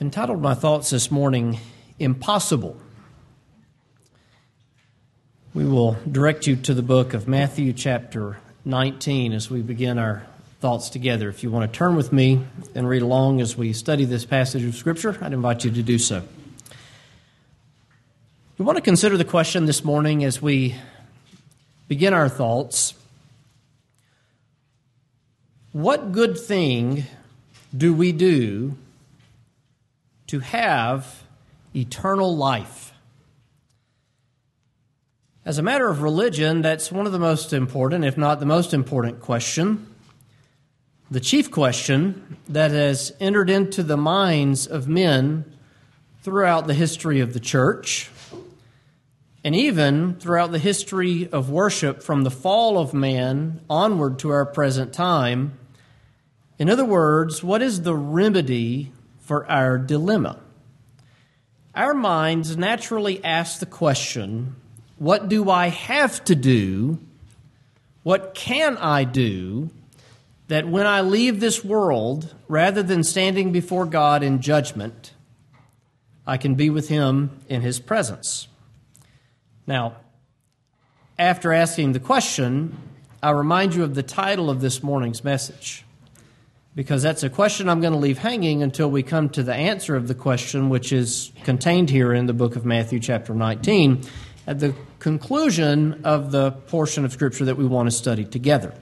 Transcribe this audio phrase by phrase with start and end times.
[0.00, 1.58] I've entitled my thoughts this morning,
[1.98, 2.74] Impossible.
[5.52, 10.22] We will direct you to the book of Matthew, chapter 19, as we begin our
[10.58, 11.28] thoughts together.
[11.28, 14.64] If you want to turn with me and read along as we study this passage
[14.64, 16.22] of Scripture, I'd invite you to do so.
[18.56, 20.76] We want to consider the question this morning as we
[21.88, 22.94] begin our thoughts
[25.72, 27.04] What good thing
[27.76, 28.78] do we do
[30.30, 31.24] to have
[31.74, 32.92] eternal life?
[35.44, 38.72] As a matter of religion, that's one of the most important, if not the most
[38.72, 39.92] important question.
[41.10, 45.52] The chief question that has entered into the minds of men
[46.22, 48.08] throughout the history of the church,
[49.42, 54.46] and even throughout the history of worship from the fall of man onward to our
[54.46, 55.58] present time.
[56.56, 58.92] In other words, what is the remedy
[59.30, 60.36] for our dilemma.
[61.72, 64.56] Our minds naturally ask the question
[64.98, 66.98] what do I have to do?
[68.02, 69.70] What can I do
[70.48, 75.12] that when I leave this world, rather than standing before God in judgment,
[76.26, 78.48] I can be with Him in His presence?
[79.64, 79.94] Now,
[81.20, 82.76] after asking the question,
[83.22, 85.84] I'll remind you of the title of this morning's message
[86.74, 89.96] because that's a question I'm going to leave hanging until we come to the answer
[89.96, 94.02] of the question, which is contained here in the book of Matthew, chapter 19,
[94.46, 98.72] at the conclusion of the portion of Scripture that we want to study together.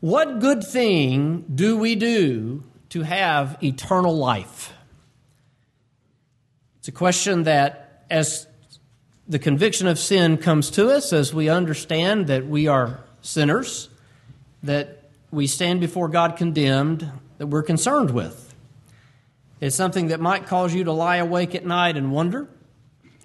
[0.00, 4.72] What good thing do we do to have eternal life?
[6.78, 8.46] It's a question that, as
[9.26, 13.88] the conviction of sin comes to us, as we understand that we are sinners,
[14.62, 14.95] that
[15.30, 18.54] we stand before God condemned that we're concerned with.
[19.60, 22.48] It's something that might cause you to lie awake at night and wonder.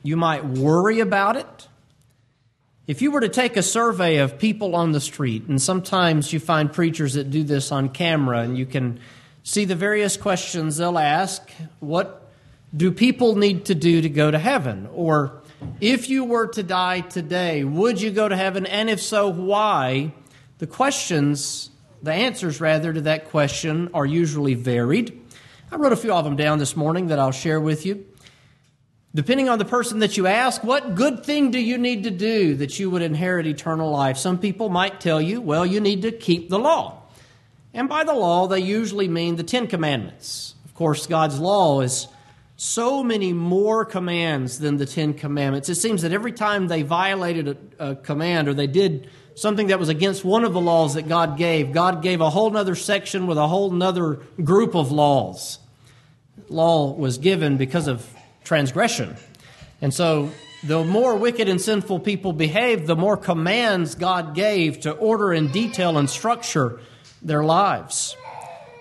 [0.03, 1.67] You might worry about it.
[2.87, 6.39] If you were to take a survey of people on the street, and sometimes you
[6.39, 8.99] find preachers that do this on camera, and you can
[9.43, 12.29] see the various questions they'll ask What
[12.75, 14.87] do people need to do to go to heaven?
[14.93, 15.41] Or
[15.79, 18.65] if you were to die today, would you go to heaven?
[18.65, 20.13] And if so, why?
[20.59, 21.70] The questions
[22.01, 25.19] the answers, rather, to that question are usually varied.
[25.71, 28.05] I wrote a few of them down this morning that I'll share with you.
[29.13, 32.55] Depending on the person that you ask, what good thing do you need to do
[32.55, 34.17] that you would inherit eternal life?
[34.17, 37.03] Some people might tell you, well, you need to keep the law.
[37.73, 40.55] And by the law, they usually mean the Ten Commandments.
[40.65, 42.07] Of course, God's law is
[42.55, 45.67] so many more commands than the Ten Commandments.
[45.67, 49.79] It seems that every time they violated a, a command or they did something that
[49.79, 51.71] was against one of the laws that God gave.
[51.71, 55.59] God gave a whole other section with a whole other group of laws.
[56.49, 58.07] Law was given because of
[58.43, 59.15] transgression.
[59.81, 60.31] And so
[60.63, 65.51] the more wicked and sinful people behaved, the more commands God gave to order and
[65.51, 66.79] detail and structure
[67.21, 68.15] their lives.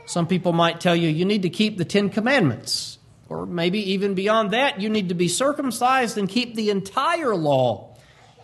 [0.06, 2.98] Some people might tell you, you need to keep the Ten Commandments.
[3.28, 7.89] Or maybe even beyond that, you need to be circumcised and keep the entire law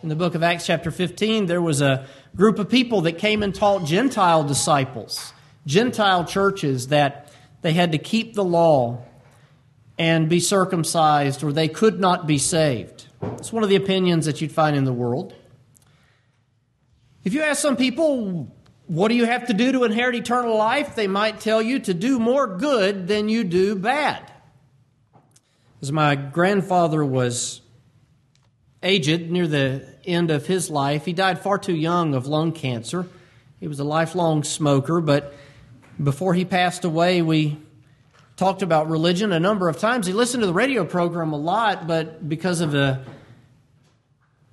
[0.03, 3.41] in the book of Acts, chapter 15, there was a group of people that came
[3.41, 5.33] and taught Gentile disciples,
[5.65, 7.31] Gentile churches, that
[7.61, 9.03] they had to keep the law
[9.97, 13.07] and be circumcised or they could not be saved.
[13.37, 15.33] It's one of the opinions that you'd find in the world.
[17.23, 20.95] If you ask some people, what do you have to do to inherit eternal life?
[20.95, 24.31] They might tell you to do more good than you do bad.
[25.81, 27.61] As my grandfather was
[28.87, 31.05] aged, near the end of his life.
[31.05, 33.05] He died far too young of lung cancer.
[33.59, 35.33] He was a lifelong smoker, but
[36.01, 37.57] before he passed away, we
[38.37, 40.07] talked about religion a number of times.
[40.07, 43.03] He listened to the radio program a lot, but because of a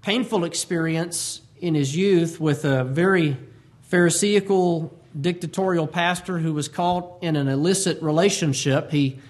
[0.03, 3.37] painful experience in his youth with a very
[3.83, 9.21] Pharisaical, dictatorial pastor who was caught in an illicit relationship, he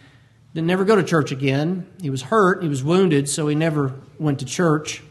[0.54, 1.86] didn't never go to church again.
[2.00, 5.02] He was hurt, he was wounded, so he never went to church.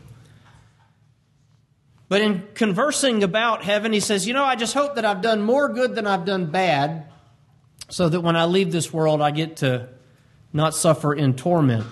[2.07, 5.41] But in conversing about heaven, he says, You know, I just hope that I've done
[5.41, 7.07] more good than I've done bad,
[7.89, 9.89] so that when I leave this world, I get to
[10.53, 11.85] not suffer in torment.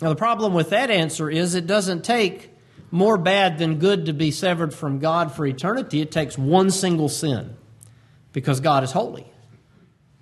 [0.00, 2.50] Now, the problem with that answer is it doesn't take
[2.90, 6.00] more bad than good to be severed from God for eternity.
[6.00, 7.56] It takes one single sin
[8.32, 9.26] because God is holy,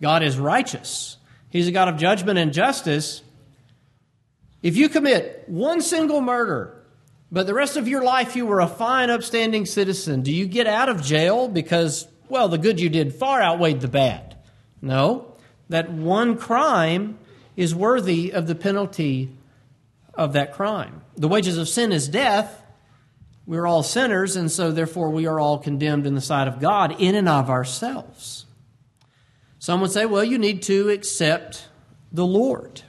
[0.00, 1.19] God is righteous.
[1.54, 3.22] He's a God of judgment and justice.
[4.60, 6.82] If you commit one single murder,
[7.30, 10.66] but the rest of your life you were a fine, upstanding citizen, do you get
[10.66, 14.36] out of jail because, well, the good you did far outweighed the bad?
[14.82, 15.36] No.
[15.68, 17.20] That one crime
[17.56, 19.30] is worthy of the penalty
[20.12, 21.02] of that crime.
[21.16, 22.64] The wages of sin is death.
[23.46, 27.00] We're all sinners, and so therefore we are all condemned in the sight of God
[27.00, 28.44] in and of ourselves.
[29.64, 31.69] Some would say, well, you need to accept
[32.12, 32.82] the Lord.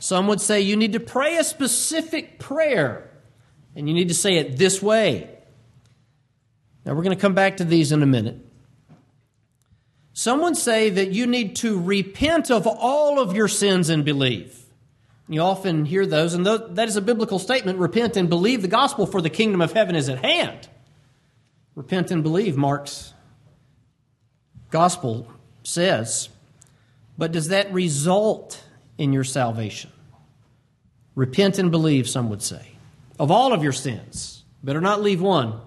[0.00, 3.08] Some would say you need to pray a specific prayer,
[3.76, 5.30] and you need to say it this way.
[6.84, 8.36] Now, we're going to come back to these in a minute.
[10.12, 14.60] Some would say that you need to repent of all of your sins and believe.
[15.28, 19.06] You often hear those, and that is a biblical statement repent and believe the gospel,
[19.06, 20.68] for the kingdom of heaven is at hand.
[21.76, 23.14] Repent and believe, Mark's
[24.72, 25.28] gospel
[25.66, 26.28] says.
[27.18, 28.62] But does that result
[28.98, 29.90] in your salvation?
[31.14, 32.72] Repent and believe, some would say,
[33.18, 34.44] of all of your sins.
[34.62, 35.60] Better not leave one.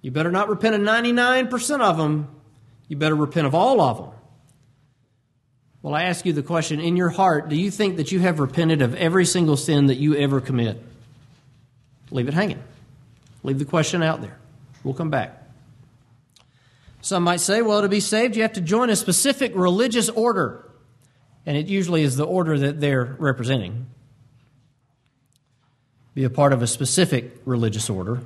[0.00, 2.28] You better not repent of 99% of them.
[2.88, 4.10] You better repent of all of them.
[5.82, 8.38] Well, I ask you the question in your heart, do you think that you have
[8.38, 10.80] repented of every single sin that you ever commit?
[12.10, 12.62] Leave it hanging.
[13.42, 14.38] Leave the question out there.
[14.84, 15.41] We'll come back.
[17.02, 20.64] Some might say, well, to be saved, you have to join a specific religious order.
[21.44, 23.86] And it usually is the order that they're representing.
[26.14, 28.20] Be a part of a specific religious order.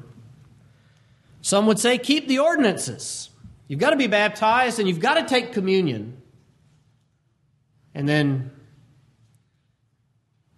[1.41, 3.31] Some would say, keep the ordinances.
[3.67, 6.21] You've got to be baptized and you've got to take communion.
[7.95, 8.51] And then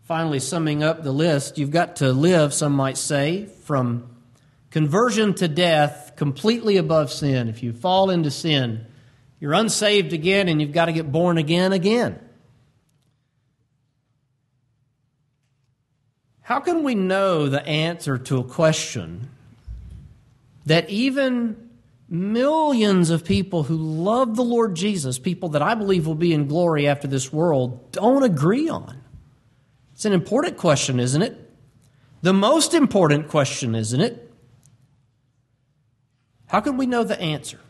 [0.03, 4.09] finally, summing up the list, you've got to live, some might say, from
[4.71, 7.49] conversion to death completely above sin.
[7.49, 8.85] If you fall into sin,
[9.39, 12.19] you're unsaved again and you've got to get born again again.
[16.41, 19.31] How can we know the answer to a question
[20.67, 21.71] that even
[22.09, 26.49] millions of people who love the Lord Jesus, people that I believe will be in
[26.49, 29.01] glory after this world, don't agree on?
[29.93, 31.49] It's an important question, isn't it?
[32.23, 34.28] The most important question, isn't it?
[36.49, 37.61] How can we know the answer?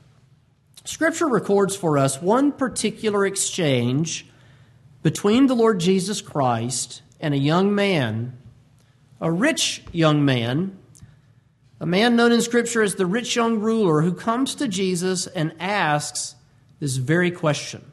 [0.84, 4.26] Scripture records for us one particular exchange
[5.02, 8.38] between the Lord Jesus Christ and a young man,
[9.20, 10.78] a rich young man,
[11.80, 15.54] a man known in Scripture as the rich young ruler who comes to Jesus and
[15.60, 16.36] asks
[16.80, 17.84] this very question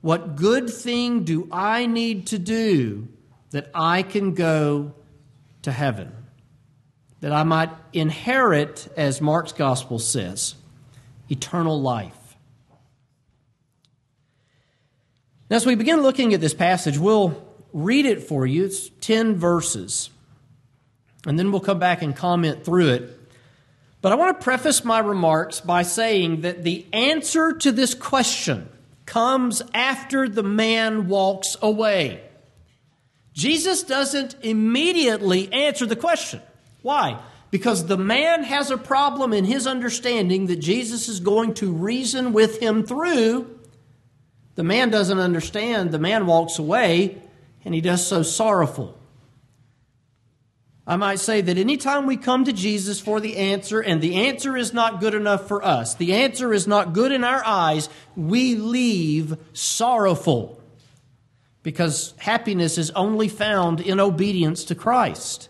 [0.00, 3.08] What good thing do I need to do
[3.50, 4.94] that I can go
[5.62, 6.23] to heaven?
[7.24, 10.56] That I might inherit, as Mark's gospel says,
[11.30, 12.36] eternal life.
[15.48, 17.42] Now, as we begin looking at this passage, we'll
[17.72, 18.66] read it for you.
[18.66, 20.10] It's 10 verses.
[21.26, 23.18] And then we'll come back and comment through it.
[24.02, 28.68] But I want to preface my remarks by saying that the answer to this question
[29.06, 32.20] comes after the man walks away.
[33.32, 36.42] Jesus doesn't immediately answer the question.
[36.84, 37.18] Why?
[37.50, 42.34] Because the man has a problem in his understanding that Jesus is going to reason
[42.34, 43.58] with him through.
[44.56, 45.92] The man doesn't understand.
[45.92, 47.22] The man walks away,
[47.64, 48.98] and he does so sorrowful.
[50.86, 54.54] I might say that anytime we come to Jesus for the answer, and the answer
[54.54, 58.56] is not good enough for us, the answer is not good in our eyes, we
[58.56, 60.60] leave sorrowful.
[61.62, 65.48] Because happiness is only found in obedience to Christ.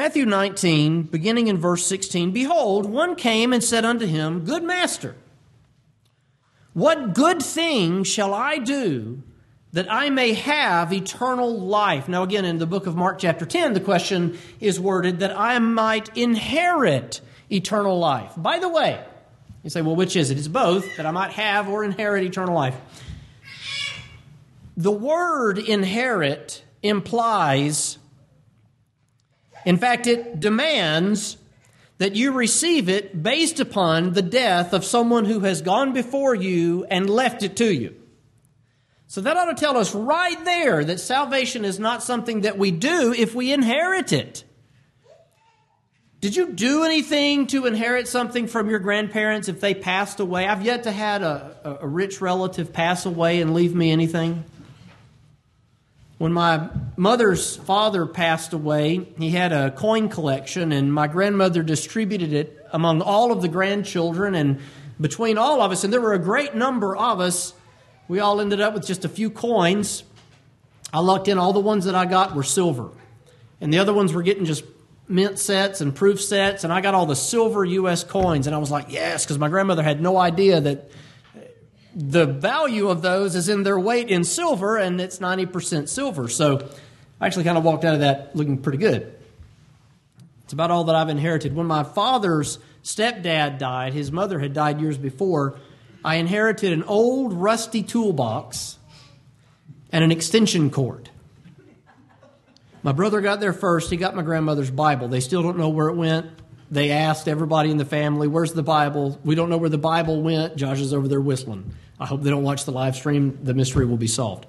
[0.00, 5.14] Matthew 19, beginning in verse 16 Behold, one came and said unto him, Good master,
[6.72, 9.22] what good thing shall I do
[9.74, 12.08] that I may have eternal life?
[12.08, 15.58] Now, again, in the book of Mark, chapter 10, the question is worded that I
[15.58, 17.20] might inherit
[17.52, 18.32] eternal life.
[18.38, 19.04] By the way,
[19.62, 20.38] you say, well, which is it?
[20.38, 22.74] It's both, that I might have or inherit eternal life.
[24.78, 27.98] The word inherit implies
[29.64, 31.36] in fact, it demands
[31.98, 36.84] that you receive it based upon the death of someone who has gone before you
[36.90, 37.94] and left it to you.
[39.06, 42.70] So that ought to tell us right there that salvation is not something that we
[42.70, 44.44] do if we inherit it.
[46.20, 50.46] Did you do anything to inherit something from your grandparents if they passed away?
[50.46, 54.44] I've yet to had a, a rich relative pass away and leave me anything.
[56.20, 62.34] When my mother's father passed away, he had a coin collection, and my grandmother distributed
[62.34, 64.60] it among all of the grandchildren and
[65.00, 65.82] between all of us.
[65.82, 67.54] And there were a great number of us.
[68.06, 70.02] We all ended up with just a few coins.
[70.92, 72.90] I lucked in, all the ones that I got were silver,
[73.62, 74.64] and the other ones were getting just
[75.08, 78.04] mint sets and proof sets, and I got all the silver U.S.
[78.04, 78.46] coins.
[78.46, 80.90] And I was like, yes, because my grandmother had no idea that
[81.94, 86.28] the value of those is in their weight in silver, and it's 90% silver.
[86.28, 86.68] So
[87.20, 89.14] I actually kind of walked out of that looking pretty good.
[90.44, 91.54] It's about all that I've inherited.
[91.54, 95.58] When my father's stepdad died, his mother had died years before,
[96.04, 98.78] I inherited an old rusty toolbox
[99.92, 101.10] and an extension cord.
[102.82, 103.90] My brother got there first.
[103.90, 105.08] He got my grandmother's Bible.
[105.08, 106.26] They still don't know where it went.
[106.70, 109.18] They asked everybody in the family, Where's the Bible?
[109.24, 110.56] We don't know where the Bible went.
[110.56, 111.74] Josh is over there whistling.
[111.98, 113.38] I hope they don't watch the live stream.
[113.42, 114.46] The mystery will be solved.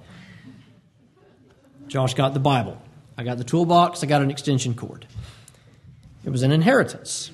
[1.87, 2.81] Josh got the Bible.
[3.17, 4.03] I got the toolbox.
[4.03, 5.07] I got an extension cord.
[6.23, 7.31] It was an inheritance.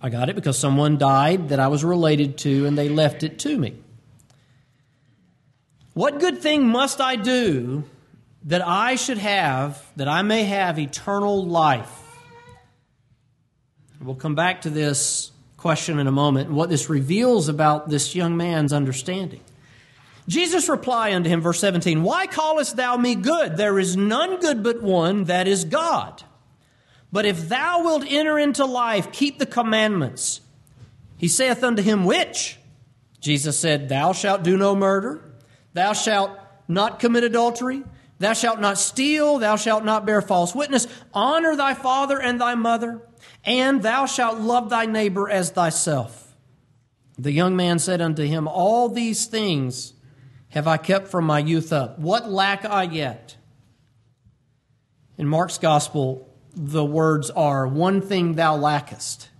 [0.00, 3.38] I got it because someone died that I was related to and they left it
[3.40, 3.74] to me.
[5.94, 7.84] What good thing must I do
[8.44, 12.03] that I should have, that I may have eternal life?
[14.04, 18.14] We'll come back to this question in a moment and what this reveals about this
[18.14, 19.40] young man's understanding.
[20.28, 23.56] Jesus replied unto him, verse 17, Why callest thou me good?
[23.56, 26.22] There is none good but one, that is God.
[27.12, 30.42] But if thou wilt enter into life, keep the commandments.
[31.16, 32.58] He saith unto him, Which?
[33.20, 35.24] Jesus said, Thou shalt do no murder,
[35.72, 36.30] thou shalt
[36.68, 37.82] not commit adultery,
[38.18, 42.54] thou shalt not steal, thou shalt not bear false witness, honor thy father and thy
[42.54, 43.00] mother
[43.44, 46.34] and thou shalt love thy neighbor as thyself.
[47.18, 49.92] The young man said unto him, All these things
[50.48, 51.98] have I kept from my youth up.
[51.98, 53.36] What lack I yet?
[55.16, 59.30] In Mark's gospel, the words are, One thing thou lackest.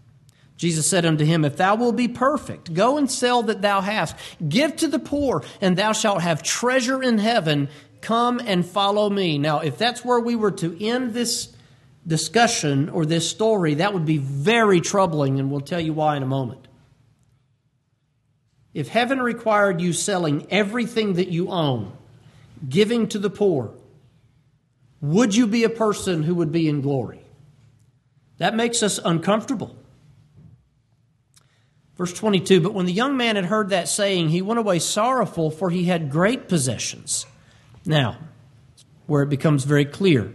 [0.57, 4.15] Jesus said unto him, If thou wilt be perfect, go and sell that thou hast,
[4.47, 7.69] give to the poor, and thou shalt have treasure in heaven.
[8.01, 9.39] Come and follow me.
[9.39, 11.54] Now, if that's where we were to end this
[12.07, 16.23] discussion or this story, that would be very troubling, and we'll tell you why in
[16.23, 16.69] a moment.
[18.73, 21.93] If heaven required you selling everything that you own,
[22.69, 23.73] giving to the poor,
[25.01, 27.21] would you be a person who would be in glory?
[28.39, 29.77] That makes us uncomfortable.
[31.97, 35.51] Verse 22 But when the young man had heard that saying, he went away sorrowful,
[35.51, 37.27] for he had great possessions.
[37.87, 38.19] Now,
[39.07, 40.33] where it becomes very clear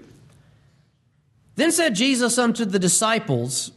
[1.60, 3.72] then said Jesus unto the disciples,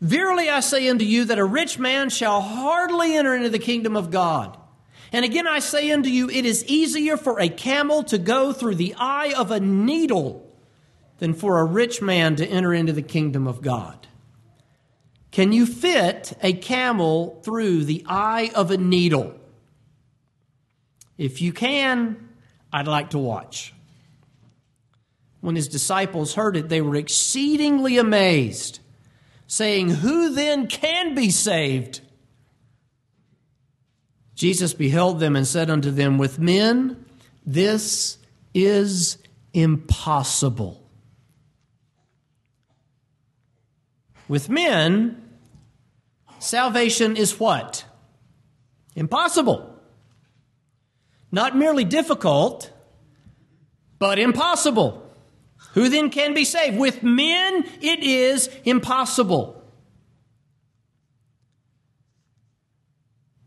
[0.00, 3.96] Verily I say unto you that a rich man shall hardly enter into the kingdom
[3.96, 4.58] of God.
[5.12, 8.74] And again I say unto you, it is easier for a camel to go through
[8.74, 10.50] the eye of a needle
[11.18, 14.08] than for a rich man to enter into the kingdom of God.
[15.30, 19.38] Can you fit a camel through the eye of a needle?
[21.16, 22.28] If you can,
[22.72, 23.72] I'd like to watch.
[25.42, 28.78] When his disciples heard it, they were exceedingly amazed,
[29.48, 32.00] saying, Who then can be saved?
[34.36, 37.04] Jesus beheld them and said unto them, With men
[37.44, 38.18] this
[38.54, 39.18] is
[39.52, 40.88] impossible.
[44.28, 45.28] With men,
[46.38, 47.84] salvation is what?
[48.94, 49.76] Impossible.
[51.32, 52.70] Not merely difficult,
[53.98, 55.01] but impossible.
[55.72, 56.78] Who then can be saved?
[56.78, 59.62] With men, it is impossible.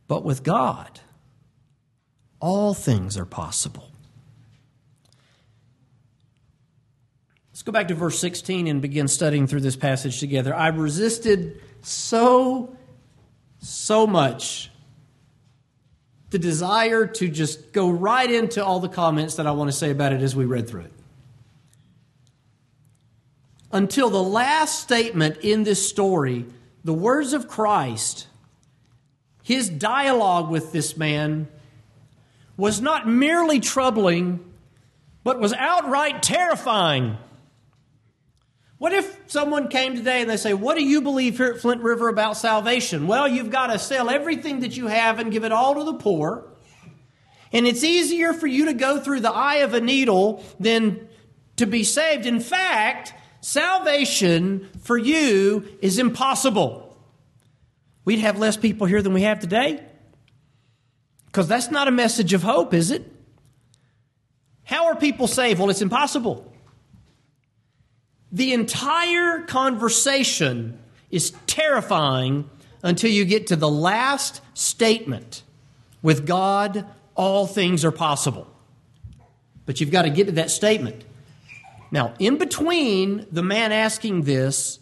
[0.08, 1.00] But with God,
[2.40, 3.92] all things are possible.
[7.52, 10.54] Let's go back to verse 16 and begin studying through this passage together.
[10.54, 12.76] I resisted so,
[13.60, 14.72] so much
[16.32, 19.92] the desire to just go right into all the comments that I want to say
[19.92, 20.95] about it as we read through it
[23.76, 26.46] until the last statement in this story,
[26.86, 28.28] the words of Christ,
[29.44, 31.50] his dialogue with this man
[32.56, 34.40] was not merely troubling,
[35.26, 37.18] but was outright terrifying.
[38.78, 41.82] What if someone came today and they say, What do you believe here at Flint
[41.82, 43.08] River about salvation?
[43.08, 45.96] Well, you've got to sell everything that you have and give it all to the
[45.96, 46.46] poor.
[47.52, 51.10] And it's easier for you to go through the eye of a needle than
[51.58, 52.26] to be saved.
[52.26, 53.14] In fact,
[53.46, 56.98] Salvation for you is impossible.
[58.04, 59.84] We'd have less people here than we have today.
[61.28, 63.04] Because that's not a message of hope, is it?
[64.64, 65.60] How are people saved?
[65.60, 66.52] Well, it's impossible.
[68.32, 70.80] The entire conversation
[71.12, 72.50] is terrifying
[72.82, 75.44] until you get to the last statement.
[76.02, 76.84] With God,
[77.14, 78.48] all things are possible.
[79.68, 81.06] But you've got to get to that statement.
[81.92, 84.80] Now, in between the man asking this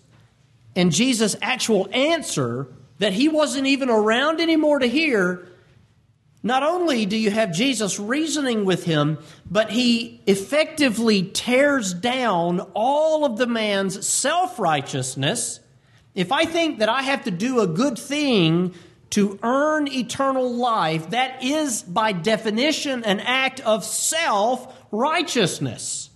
[0.75, 2.67] and Jesus' actual answer
[2.99, 5.47] that he wasn't even around anymore to hear,
[6.41, 9.17] not only do you have Jesus reasoning with him,
[9.49, 15.61] but he effectively tears down all of the man's self righteousness.
[16.15, 18.75] If I think that I have to do a good thing
[19.11, 26.09] to earn eternal life, that is by definition an act of self righteousness.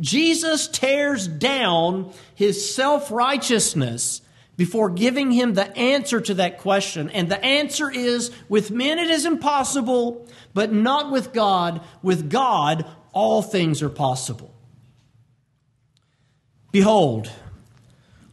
[0.00, 4.22] Jesus tears down his self righteousness
[4.56, 7.08] before giving him the answer to that question.
[7.10, 11.82] And the answer is with men it is impossible, but not with God.
[12.02, 14.54] With God, all things are possible.
[16.72, 17.30] Behold,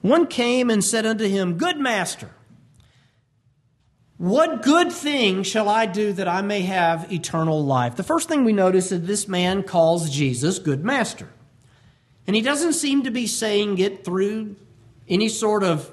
[0.01, 2.29] one came and said unto him, Good master,
[4.17, 7.95] what good thing shall I do that I may have eternal life?
[7.95, 11.29] The first thing we notice is this man calls Jesus good master.
[12.27, 14.57] And he doesn't seem to be saying it through
[15.07, 15.89] any sort of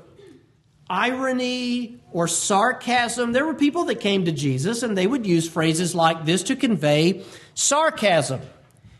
[0.91, 3.33] irony or sarcasm.
[3.33, 6.57] There were people that came to Jesus and they would use phrases like this to
[6.57, 7.25] convey
[7.55, 8.41] sarcasm.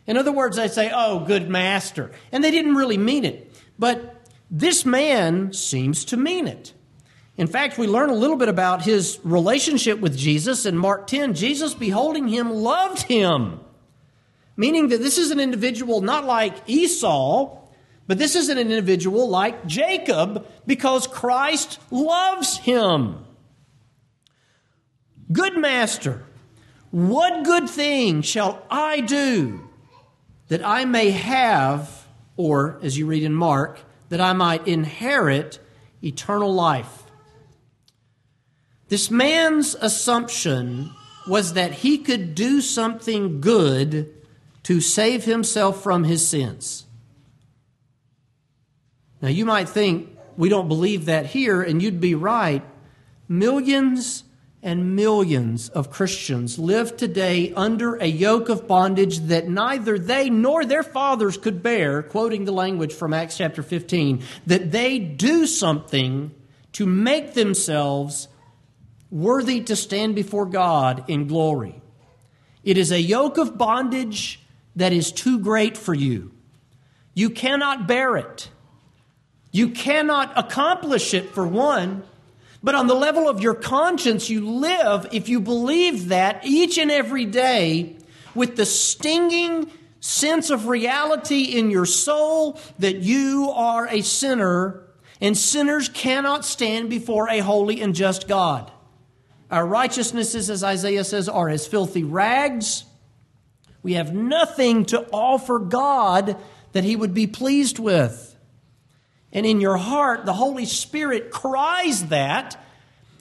[0.07, 2.13] In other words, they'd say, Oh, good master.
[2.31, 3.51] And they didn't really mean it.
[3.79, 6.73] But this man seems to mean it.
[7.37, 11.35] In fact, we learn a little bit about his relationship with Jesus in Mark 10.
[11.35, 13.61] Jesus, beholding him, loved him.
[14.57, 17.59] Meaning that this is an individual not like Esau,
[18.07, 23.25] but this is an individual like Jacob because Christ loves him.
[25.33, 26.23] Good master,
[26.91, 29.69] what good thing shall I do
[30.49, 32.07] that I may have,
[32.37, 33.81] or as you read in Mark,
[34.11, 35.59] that I might inherit
[36.03, 37.05] eternal life?
[38.89, 40.93] This man's assumption
[41.27, 44.14] was that he could do something good
[44.65, 46.85] to save himself from his sins.
[49.23, 52.63] Now, you might think we don't believe that here, and you'd be right.
[53.29, 54.25] Millions
[54.63, 60.65] and millions of Christians live today under a yoke of bondage that neither they nor
[60.65, 66.35] their fathers could bear, quoting the language from Acts chapter 15, that they do something
[66.73, 68.29] to make themselves
[69.11, 71.81] worthy to stand before God in glory.
[72.65, 74.41] It is a yoke of bondage
[74.77, 76.33] that is too great for you.
[77.15, 78.51] You cannot bear it.
[79.53, 82.03] You cannot accomplish it for one,
[82.63, 86.91] but on the level of your conscience, you live, if you believe that each and
[86.91, 87.97] every day
[88.35, 94.83] with the stinging sense of reality in your soul that you are a sinner
[95.21, 98.71] and sinners cannot stand before a holy and just God.
[99.51, 102.85] Our righteousnesses, as Isaiah says, are as filthy rags.
[103.85, 106.37] We have nothing to offer God
[106.73, 108.35] that He would be pleased with
[109.35, 112.57] and in your heart, the Holy Spirit cries that.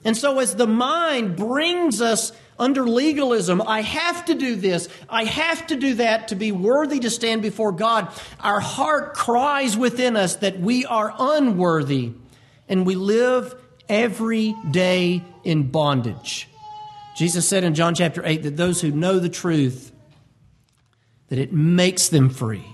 [0.04, 5.24] And so, as the mind brings us under legalism, I have to do this, I
[5.24, 10.16] have to do that to be worthy to stand before God, our heart cries within
[10.16, 12.12] us that we are unworthy
[12.68, 13.56] and we live
[13.88, 16.48] every day in bondage.
[17.16, 19.90] Jesus said in John chapter 8 that those who know the truth,
[21.28, 22.64] that it makes them free.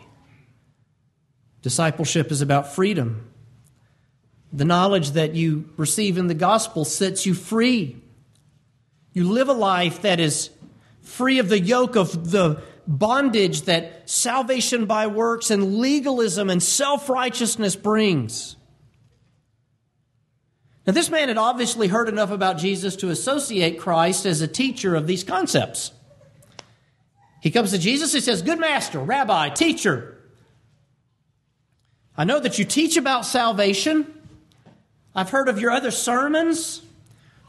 [1.63, 3.31] Discipleship is about freedom.
[4.53, 7.97] The knowledge that you receive in the gospel sets you free.
[9.13, 10.51] You live a life that is
[11.03, 17.09] free of the yoke of the bondage that salvation by works and legalism and self
[17.09, 18.57] righteousness brings.
[20.87, 24.95] Now, this man had obviously heard enough about Jesus to associate Christ as a teacher
[24.97, 25.93] of these concepts.
[27.41, 30.19] He comes to Jesus, he says, Good master, rabbi, teacher.
[32.17, 34.07] I know that you teach about salvation.
[35.15, 36.83] I've heard of your other sermons.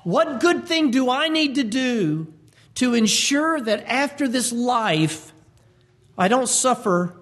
[0.03, 2.33] What good thing do I need to do
[2.75, 5.33] to ensure that after this life
[6.17, 7.15] I don't suffer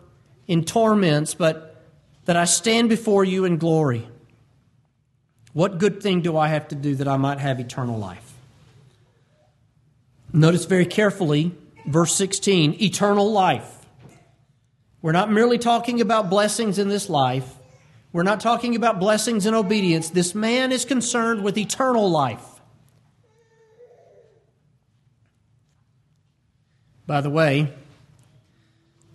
[0.47, 1.84] in torments, but
[2.25, 4.08] that I stand before you in glory?
[5.53, 8.34] What good thing do I have to do that I might have eternal life?
[10.32, 11.51] Notice very carefully
[11.89, 13.75] verse 16 eternal life.
[15.02, 17.56] We're not merely talking about blessings in this life,
[18.13, 20.10] we're not talking about blessings and obedience.
[20.10, 22.43] This man is concerned with eternal life.
[27.06, 27.73] By the way,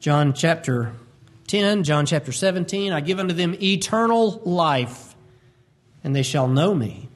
[0.00, 0.92] John chapter
[1.46, 5.14] 10, John chapter 17, I give unto them eternal life,
[6.02, 7.08] and they shall know me.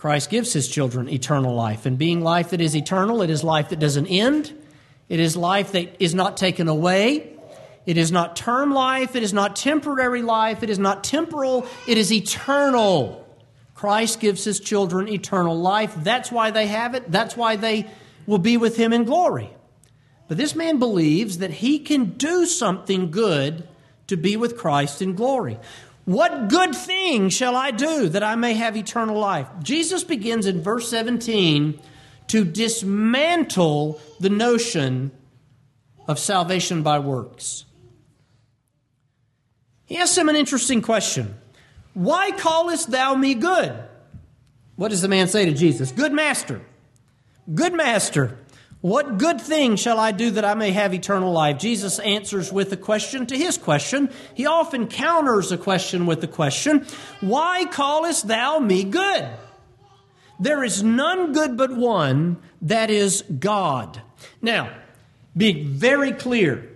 [0.00, 1.84] Christ gives his children eternal life.
[1.84, 4.50] And being life that is eternal, it is life that doesn't end.
[5.10, 7.36] It is life that is not taken away.
[7.84, 9.14] It is not term life.
[9.14, 10.62] It is not temporary life.
[10.62, 11.66] It is not temporal.
[11.86, 13.28] It is eternal.
[13.74, 15.94] Christ gives his children eternal life.
[15.98, 17.12] That's why they have it.
[17.12, 17.86] That's why they
[18.26, 19.50] will be with him in glory.
[20.28, 23.68] But this man believes that he can do something good
[24.06, 25.58] to be with Christ in glory.
[26.04, 29.48] What good thing shall I do that I may have eternal life?
[29.62, 31.80] Jesus begins in verse 17
[32.28, 35.12] to dismantle the notion
[36.08, 37.64] of salvation by works.
[39.84, 41.36] He asks him an interesting question
[41.94, 43.72] Why callest thou me good?
[44.76, 45.92] What does the man say to Jesus?
[45.92, 46.62] Good master.
[47.52, 48.38] Good master.
[48.80, 51.58] What good thing shall I do that I may have eternal life?
[51.58, 54.10] Jesus answers with a question to his question.
[54.34, 56.86] He often counters a question with a question
[57.20, 59.28] Why callest thou me good?
[60.38, 64.00] There is none good but one, that is God.
[64.40, 64.74] Now,
[65.36, 66.66] be very clear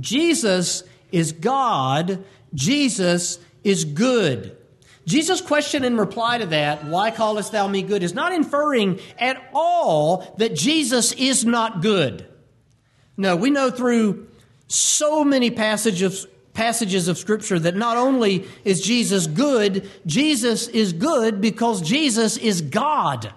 [0.00, 4.56] Jesus is God, Jesus is good.
[5.06, 9.50] Jesus' question in reply to that, why callest thou me good, is not inferring at
[9.52, 12.26] all that Jesus is not good.
[13.16, 14.28] No, we know through
[14.68, 21.40] so many passages, passages of Scripture that not only is Jesus good, Jesus is good
[21.40, 23.34] because Jesus is God.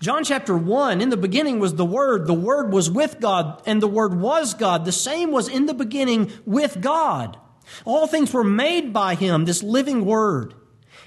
[0.00, 3.80] John chapter 1, in the beginning was the Word, the Word was with God, and
[3.80, 4.84] the Word was God.
[4.84, 7.38] The same was in the beginning with God.
[7.84, 10.54] All things were made by Him, this living Word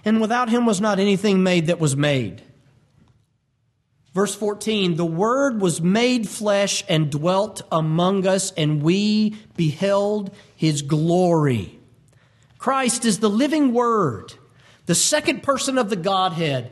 [0.08, 2.42] and without him was not anything made that was made.
[4.14, 10.82] Verse 14, the Word was made flesh and dwelt among us, and we beheld his
[10.82, 11.78] glory.
[12.58, 14.34] Christ is the living Word,
[14.86, 16.72] the second person of the Godhead,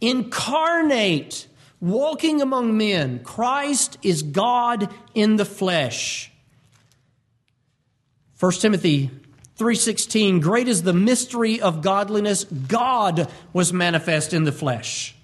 [0.00, 1.48] incarnate,
[1.80, 3.24] walking among men.
[3.24, 6.30] Christ is God in the flesh.
[8.38, 9.10] 1 Timothy
[9.58, 12.44] 3:16 Great is the mystery of godliness.
[12.44, 15.14] God was manifest in the flesh.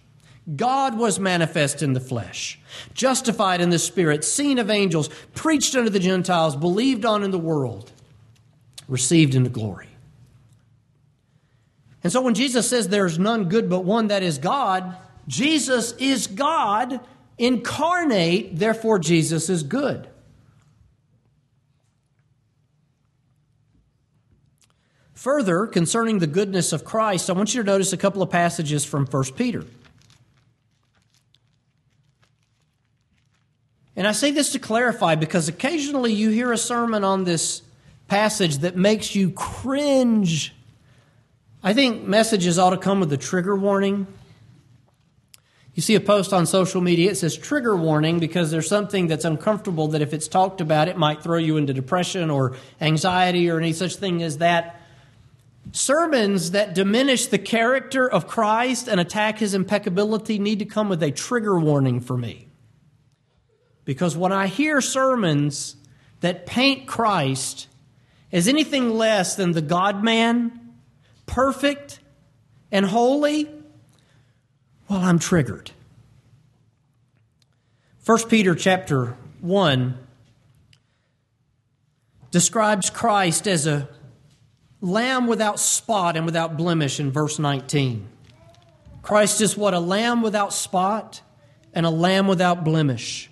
[0.57, 2.59] God was manifest in the flesh
[2.92, 7.38] justified in the spirit seen of angels preached unto the Gentiles believed on in the
[7.38, 7.92] world
[8.88, 9.88] received into glory.
[12.03, 16.27] And so when Jesus says there's none good but one that is God Jesus is
[16.27, 17.01] God
[17.38, 20.07] incarnate therefore Jesus is good
[25.25, 28.85] Further, concerning the goodness of Christ, I want you to notice a couple of passages
[28.85, 29.65] from 1 Peter.
[33.97, 37.63] And I say this to clarify because occasionally you hear a sermon on this
[38.07, 40.55] passage that makes you cringe.
[41.63, 44.07] I think messages ought to come with a trigger warning.
[45.73, 49.25] You see a post on social media, it says trigger warning because there's something that's
[49.25, 53.59] uncomfortable that if it's talked about, it might throw you into depression or anxiety or
[53.59, 54.83] any such thing as that.
[55.72, 61.03] Sermons that diminish the character of Christ and attack his impeccability need to come with
[61.03, 62.48] a trigger warning for me.
[63.85, 65.77] Because when I hear sermons
[66.20, 67.68] that paint Christ
[68.33, 70.74] as anything less than the God man,
[71.27, 72.00] perfect
[72.70, 73.48] and holy,
[74.88, 75.70] well, I'm triggered.
[78.05, 79.98] 1 Peter chapter 1
[82.31, 83.88] describes Christ as a
[84.85, 88.07] lamb without spot and without blemish in verse 19.
[89.03, 89.75] Christ is what?
[89.75, 91.23] A lamb without spot
[91.73, 93.31] and a lamb without blemish.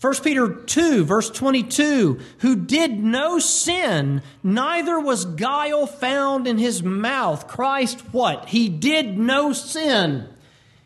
[0.00, 6.84] 1 Peter 2, verse 22, who did no sin, neither was guile found in his
[6.84, 7.48] mouth.
[7.48, 8.48] Christ, what?
[8.48, 10.28] He did no sin.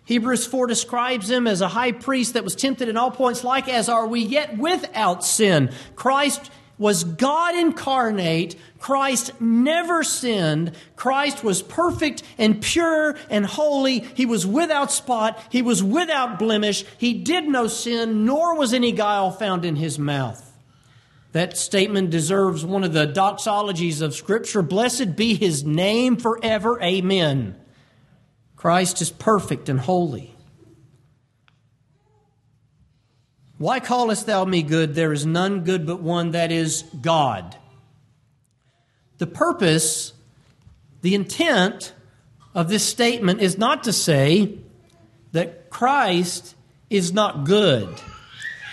[0.05, 3.69] Hebrews 4 describes him as a high priest that was tempted in all points, like
[3.69, 5.71] as are we, yet without sin.
[5.95, 8.57] Christ was God incarnate.
[8.79, 10.73] Christ never sinned.
[10.97, 14.01] Christ was perfect and pure and holy.
[14.01, 15.41] He was without spot.
[15.51, 16.85] He was without blemish.
[16.99, 20.49] He did no sin, nor was any guile found in his mouth.
[21.33, 24.61] That statement deserves one of the doxologies of Scripture.
[24.61, 26.81] Blessed be his name forever.
[26.83, 27.57] Amen.
[28.57, 30.32] Christ is perfect and holy.
[33.63, 34.97] Why callest thou me good?
[34.97, 37.57] There is none good but one, that is God.
[39.19, 40.15] The purpose,
[41.03, 41.93] the intent
[42.57, 44.59] of this statement is not to say
[45.31, 46.57] that Christ
[46.91, 47.89] is not good,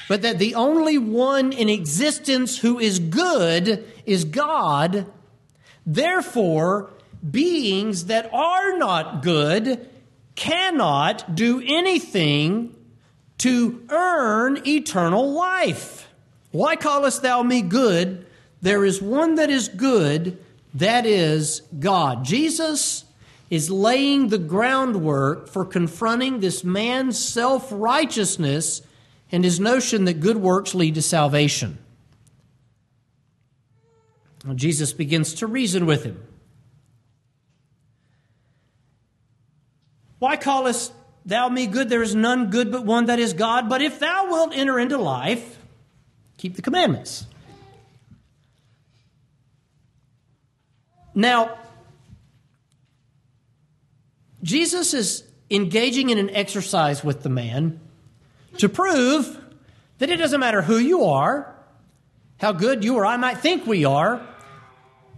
[0.08, 5.06] but that the only one in existence who is good is God.
[5.86, 6.90] Therefore,
[7.30, 9.88] beings that are not good
[10.34, 12.74] cannot do anything
[13.40, 16.08] to earn eternal life.
[16.52, 18.26] Why callest thou me good?
[18.62, 20.38] There is one that is good,
[20.74, 22.24] that is God.
[22.24, 23.06] Jesus
[23.50, 28.82] is laying the groundwork for confronting this man's self righteousness
[29.32, 31.78] and his notion that good works lead to salvation.
[34.46, 36.24] Well, Jesus begins to reason with him.
[40.20, 40.94] Why callest
[41.26, 41.90] thou me good?
[41.90, 43.70] There is none good but one that is God.
[43.70, 45.58] But if thou wilt enter into life,
[46.38, 47.26] keep the commandments.
[51.14, 51.58] Now,
[54.42, 57.80] Jesus is engaging in an exercise with the man
[58.58, 59.40] to prove
[59.98, 61.56] that it doesn't matter who you are,
[62.40, 64.26] how good you or I might think we are,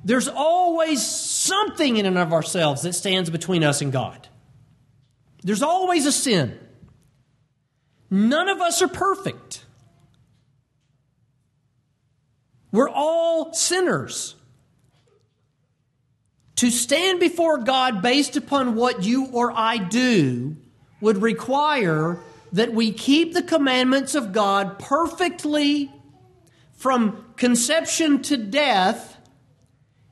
[0.04, 4.28] there's always something in and of ourselves that stands between us and God.
[5.43, 6.58] There's always a sin.
[8.10, 9.63] None of us are perfect.
[12.71, 14.36] We're all sinners.
[16.58, 20.58] To stand before God based upon what you or I do
[20.99, 22.19] would require
[22.51, 25.91] that we keep the commandments of God perfectly
[26.73, 29.11] from conception to death.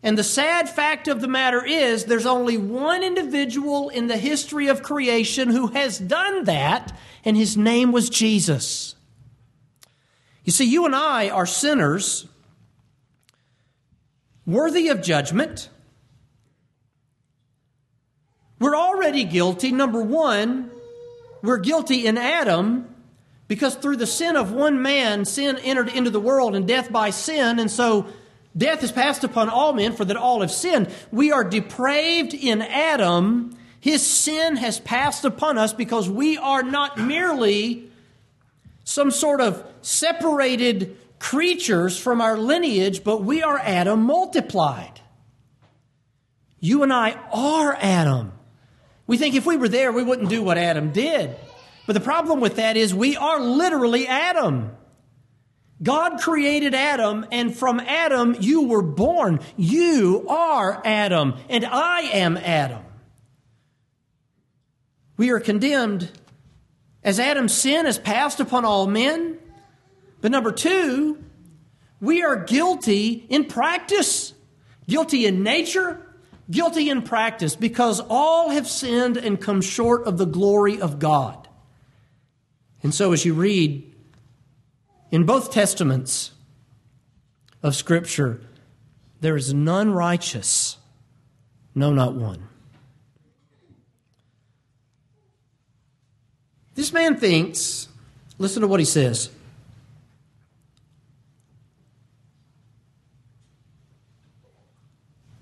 [0.01, 4.67] And the sad fact of the matter is, there's only one individual in the history
[4.67, 8.95] of creation who has done that, and his name was Jesus.
[10.45, 12.27] You see, you and I are sinners,
[14.45, 15.69] worthy of judgment.
[18.57, 19.71] We're already guilty.
[19.71, 20.71] Number one,
[21.41, 22.93] we're guilty in Adam
[23.47, 27.09] because through the sin of one man, sin entered into the world and death by
[27.09, 27.59] sin.
[27.59, 28.07] And so
[28.57, 30.89] death is passed upon all men for that all have sinned.
[31.11, 33.57] We are depraved in Adam.
[33.79, 37.89] His sin has passed upon us because we are not merely
[38.83, 44.99] some sort of separated creatures from our lineage, but we are Adam multiplied.
[46.59, 48.33] You and I are Adam.
[49.07, 51.35] We think if we were there, we wouldn't do what Adam did.
[51.87, 54.71] But the problem with that is we are literally Adam.
[55.81, 59.39] God created Adam, and from Adam you were born.
[59.55, 62.83] You are Adam, and I am Adam.
[65.15, 66.11] We are condemned
[67.03, 69.37] as Adam's sin is passed upon all men.
[70.21, 71.23] But number two,
[72.01, 74.33] we are guilty in practice,
[74.87, 76.05] guilty in nature,
[76.51, 81.47] guilty in practice, because all have sinned and come short of the glory of God.
[82.83, 83.88] And so, as you read
[85.11, 86.31] in both testaments
[87.63, 88.41] of Scripture,
[89.21, 90.77] there is none righteous,
[91.75, 92.47] no, not one.
[96.75, 97.89] This man thinks,
[98.37, 99.29] listen to what he says.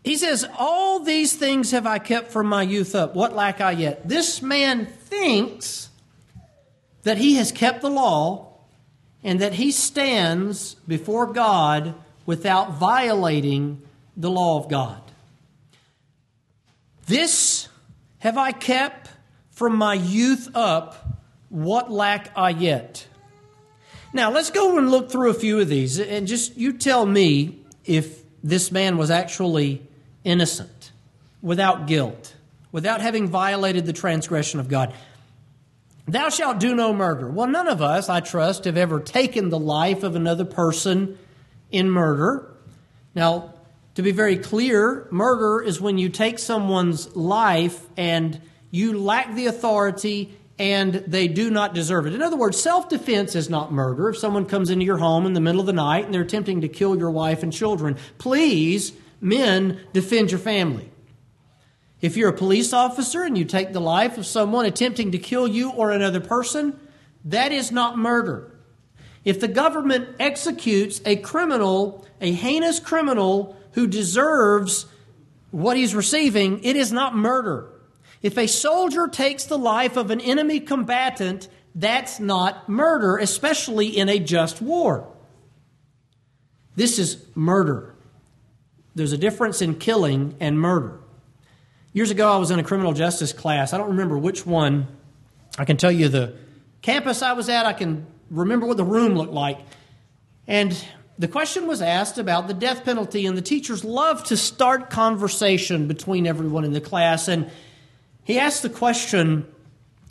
[0.04, 3.14] He says, All these things have I kept from my youth up.
[3.14, 4.08] What lack I yet?
[4.08, 5.90] This man thinks
[7.04, 8.47] that he has kept the law
[9.28, 11.94] and that he stands before God
[12.26, 13.82] without violating
[14.16, 15.02] the law of God.
[17.08, 17.68] This
[18.20, 19.10] have I kept
[19.52, 21.20] from my youth up.
[21.50, 23.06] What lack I yet?
[24.14, 27.60] Now, let's go and look through a few of these and just you tell me
[27.84, 29.82] if this man was actually
[30.24, 30.94] innocent,
[31.42, 32.34] without guilt,
[32.72, 34.94] without having violated the transgression of God.
[36.08, 37.30] Thou shalt do no murder.
[37.30, 41.18] Well, none of us, I trust, have ever taken the life of another person
[41.72, 42.56] in murder.
[43.14, 43.54] Now,
[43.96, 48.40] to be very clear, murder is when you take someone's life and
[48.72, 52.14] you lack the authority and they do not deserve it.
[52.14, 54.10] In other words, self defense is not murder.
[54.10, 56.62] If someone comes into your home in the middle of the night and they're attempting
[56.62, 60.90] to kill your wife and children, please Men, defend your family.
[62.08, 65.46] If you're a police officer and you take the life of someone attempting to kill
[65.46, 66.80] you or another person,
[67.26, 68.50] that is not murder.
[69.26, 74.86] If the government executes a criminal, a heinous criminal who deserves
[75.52, 77.68] what he's receiving, it is not murder.
[78.22, 84.08] If a soldier takes the life of an enemy combatant, that's not murder, especially in
[84.08, 85.14] a just war.
[86.78, 87.96] This is murder.
[88.96, 91.02] There's a difference in killing and murder.
[91.98, 93.74] Years ago, I was in a criminal justice class.
[93.74, 94.86] I don't remember which one.
[95.58, 96.36] I can tell you the
[96.84, 99.58] campus I was at, I can remember what the room looked like.
[100.46, 100.78] And
[101.18, 105.88] the question was asked about the death penalty, and the teachers love to start conversation
[105.88, 107.28] between everyone in the class.
[107.28, 107.50] And
[108.24, 109.48] he asked the question,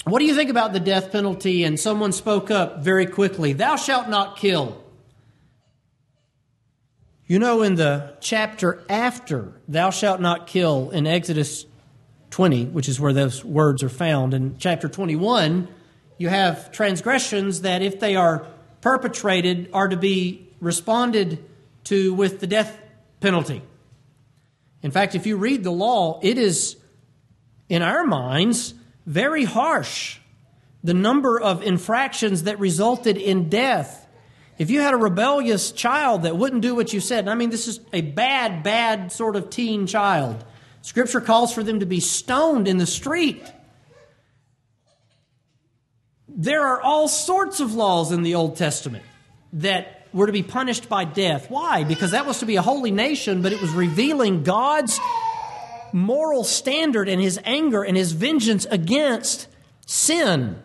[0.02, 1.62] What do you think about the death penalty?
[1.62, 4.82] And someone spoke up very quickly, Thou shalt not kill.
[7.28, 11.64] You know, in the chapter after thou shalt not kill in Exodus
[12.36, 14.34] 20, which is where those words are found.
[14.34, 15.68] In chapter 21,
[16.18, 18.46] you have transgressions that, if they are
[18.82, 21.42] perpetrated, are to be responded
[21.84, 22.78] to with the death
[23.20, 23.62] penalty.
[24.82, 26.76] In fact, if you read the law, it is,
[27.70, 28.74] in our minds,
[29.06, 30.18] very harsh.
[30.84, 34.06] The number of infractions that resulted in death.
[34.58, 37.66] If you had a rebellious child that wouldn't do what you said, I mean, this
[37.66, 40.44] is a bad, bad sort of teen child,
[40.86, 43.42] Scripture calls for them to be stoned in the street.
[46.28, 49.04] There are all sorts of laws in the Old Testament
[49.54, 51.50] that were to be punished by death.
[51.50, 51.82] Why?
[51.82, 55.00] Because that was to be a holy nation, but it was revealing God's
[55.92, 59.48] moral standard and his anger and his vengeance against
[59.86, 60.62] sin.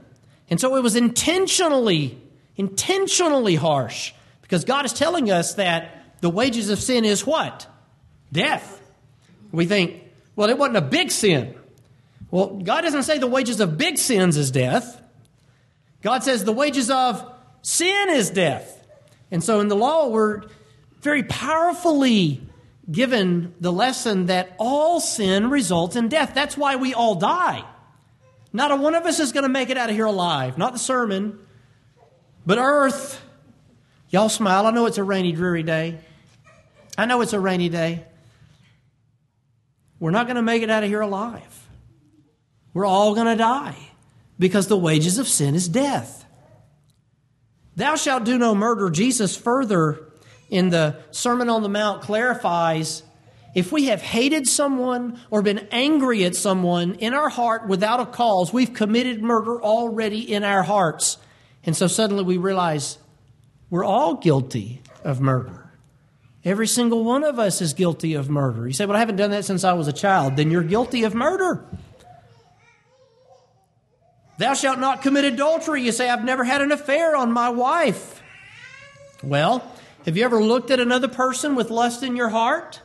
[0.52, 2.22] And so it was intentionally,
[2.58, 7.66] intentionally harsh because God is telling us that the wages of sin is what?
[8.32, 8.78] Death.
[9.52, 10.01] We think,
[10.41, 11.54] well, it wasn't a big sin.
[12.32, 14.99] Well, God doesn't say the wages of big sins is death.
[16.01, 18.84] God says the wages of sin is death.
[19.30, 20.41] And so in the law, we're
[21.01, 22.41] very powerfully
[22.91, 26.32] given the lesson that all sin results in death.
[26.34, 27.63] That's why we all die.
[28.51, 30.58] Not a one of us is going to make it out of here alive.
[30.58, 31.38] Not the sermon,
[32.47, 33.21] but earth.
[34.10, 34.65] Y'all smile.
[34.65, 35.99] I know it's a rainy, dreary day.
[36.97, 38.06] I know it's a rainy day.
[40.02, 41.68] We're not going to make it out of here alive.
[42.74, 43.78] We're all going to die
[44.40, 46.26] because the wages of sin is death.
[47.76, 48.90] Thou shalt do no murder.
[48.90, 50.12] Jesus further
[50.50, 53.04] in the Sermon on the Mount clarifies
[53.54, 58.08] if we have hated someone or been angry at someone in our heart without a
[58.08, 61.20] cause, we've committed murder already in our hearts.
[61.64, 62.98] And so suddenly we realize
[63.70, 65.61] we're all guilty of murder.
[66.43, 68.67] Every single one of us is guilty of murder.
[68.67, 70.36] You say, Well, I haven't done that since I was a child.
[70.36, 71.63] Then you're guilty of murder.
[74.39, 75.84] Thou shalt not commit adultery.
[75.84, 78.23] You say, I've never had an affair on my wife.
[79.21, 79.63] Well,
[80.06, 82.82] have you ever looked at another person with lust in your heart?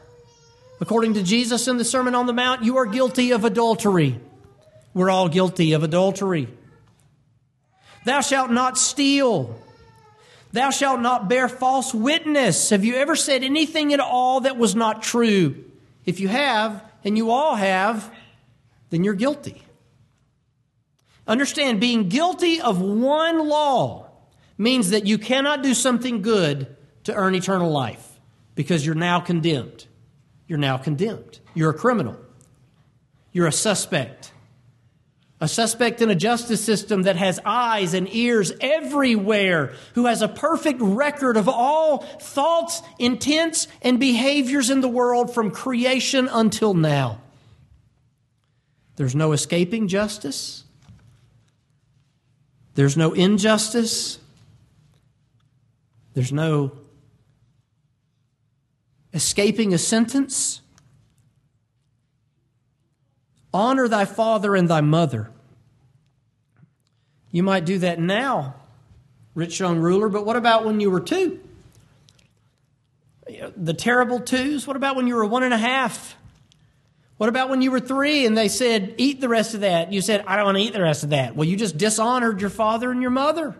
[0.82, 4.20] According to Jesus in the Sermon on the Mount, you are guilty of adultery.
[4.92, 6.48] We're all guilty of adultery.
[8.04, 9.58] Thou shalt not steal.
[10.56, 12.70] Thou shalt not bear false witness.
[12.70, 15.66] Have you ever said anything at all that was not true?
[16.06, 18.10] If you have, and you all have,
[18.88, 19.60] then you're guilty.
[21.28, 24.08] Understand, being guilty of one law
[24.56, 28.18] means that you cannot do something good to earn eternal life
[28.54, 29.84] because you're now condemned.
[30.46, 31.38] You're now condemned.
[31.52, 32.16] You're a criminal.
[33.30, 34.32] You're a suspect.
[35.38, 40.28] A suspect in a justice system that has eyes and ears everywhere, who has a
[40.28, 47.20] perfect record of all thoughts, intents, and behaviors in the world from creation until now.
[48.96, 50.64] There's no escaping justice.
[52.74, 54.18] There's no injustice.
[56.14, 56.72] There's no
[59.12, 60.62] escaping a sentence.
[63.56, 65.30] Honor thy father and thy mother.
[67.30, 68.54] You might do that now,
[69.34, 71.40] rich young ruler, but what about when you were two?
[73.56, 74.66] The terrible twos?
[74.66, 76.16] What about when you were one and a half?
[77.16, 79.90] What about when you were three and they said, eat the rest of that?
[79.90, 81.34] You said, I don't want to eat the rest of that.
[81.34, 83.56] Well, you just dishonored your father and your mother.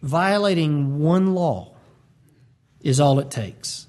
[0.00, 1.76] Violating one law
[2.80, 3.86] is all it takes.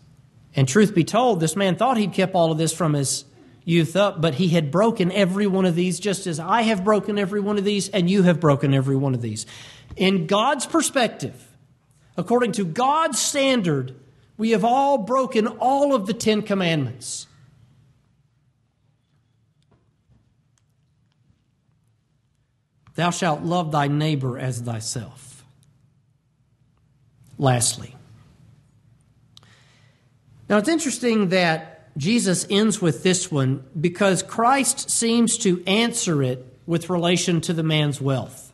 [0.56, 3.26] And truth be told, this man thought he'd kept all of this from his
[3.66, 7.18] youth up, but he had broken every one of these, just as I have broken
[7.18, 9.46] every one of these, and you have broken every one of these.
[9.96, 11.50] In God's perspective,
[12.18, 13.96] according to God's standard,
[14.38, 17.28] we have all broken all of the Ten Commandments.
[22.96, 25.44] Thou shalt love thy neighbor as thyself.
[27.40, 27.96] Lastly,
[30.54, 36.46] now it's interesting that Jesus ends with this one because Christ seems to answer it
[36.68, 38.54] with relation to the man's wealth.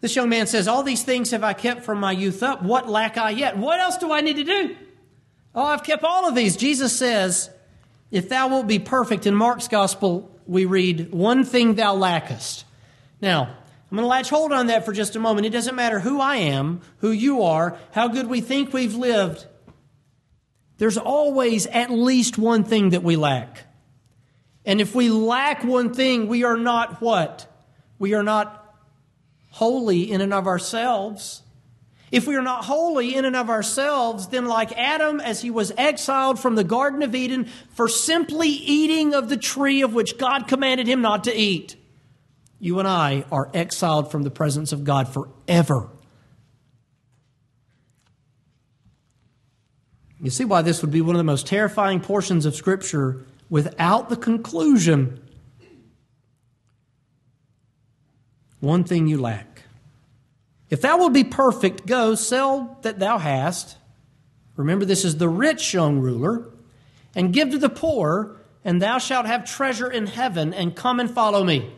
[0.00, 2.60] This young man says, All these things have I kept from my youth up.
[2.60, 3.56] What lack I yet?
[3.56, 4.76] What else do I need to do?
[5.54, 6.56] Oh, I've kept all of these.
[6.56, 7.50] Jesus says,
[8.10, 12.64] If thou wilt be perfect, in Mark's gospel, we read, One thing thou lackest.
[13.20, 13.58] Now,
[13.90, 15.46] I'm going to latch hold on that for just a moment.
[15.46, 19.46] It doesn't matter who I am, who you are, how good we think we've lived.
[20.78, 23.64] There's always at least one thing that we lack.
[24.64, 27.46] And if we lack one thing, we are not what?
[27.98, 28.56] We are not
[29.50, 31.42] holy in and of ourselves.
[32.12, 35.72] If we are not holy in and of ourselves, then like Adam, as he was
[35.76, 40.46] exiled from the Garden of Eden for simply eating of the tree of which God
[40.46, 41.76] commanded him not to eat,
[42.60, 45.88] you and I are exiled from the presence of God forever.
[50.22, 54.10] You see why this would be one of the most terrifying portions of Scripture without
[54.10, 55.26] the conclusion.
[58.60, 59.62] One thing you lack.
[60.68, 63.78] If thou wilt be perfect, go, sell that thou hast.
[64.56, 66.50] Remember, this is the rich young ruler,
[67.14, 71.10] and give to the poor, and thou shalt have treasure in heaven, and come and
[71.10, 71.72] follow me.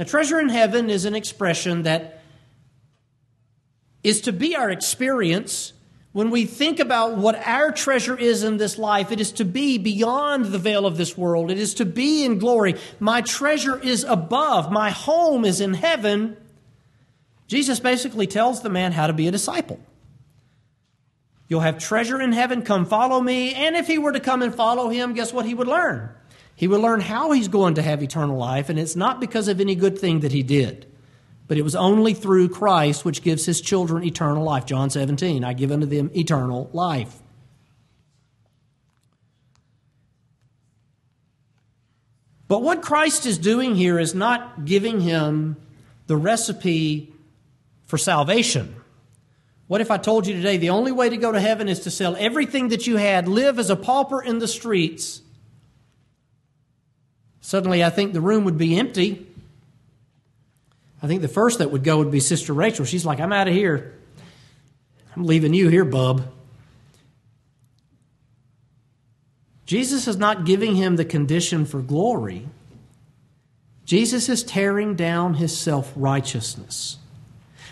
[0.00, 2.22] Now, treasure in heaven is an expression that
[4.02, 5.74] is to be our experience
[6.12, 9.76] when we think about what our treasure is in this life, it is to be
[9.76, 11.50] beyond the veil of this world.
[11.50, 12.76] It is to be in glory.
[12.98, 14.72] My treasure is above.
[14.72, 16.38] My home is in heaven.
[17.46, 19.78] Jesus basically tells the man how to be a disciple.
[21.46, 23.52] You'll have treasure in heaven, come follow me.
[23.52, 26.08] And if he were to come and follow him, guess what he would learn?
[26.60, 29.62] He would learn how he's going to have eternal life, and it's not because of
[29.62, 30.84] any good thing that he did,
[31.48, 34.66] but it was only through Christ which gives his children eternal life.
[34.66, 37.16] John 17, I give unto them eternal life.
[42.46, 45.56] But what Christ is doing here is not giving him
[46.08, 47.10] the recipe
[47.86, 48.74] for salvation.
[49.66, 51.90] What if I told you today the only way to go to heaven is to
[51.90, 55.22] sell everything that you had, live as a pauper in the streets?
[57.50, 59.26] Suddenly, I think the room would be empty.
[61.02, 62.84] I think the first that would go would be Sister Rachel.
[62.84, 63.98] She's like, I'm out of here.
[65.16, 66.22] I'm leaving you here, bub.
[69.66, 72.46] Jesus is not giving him the condition for glory.
[73.84, 76.98] Jesus is tearing down his self righteousness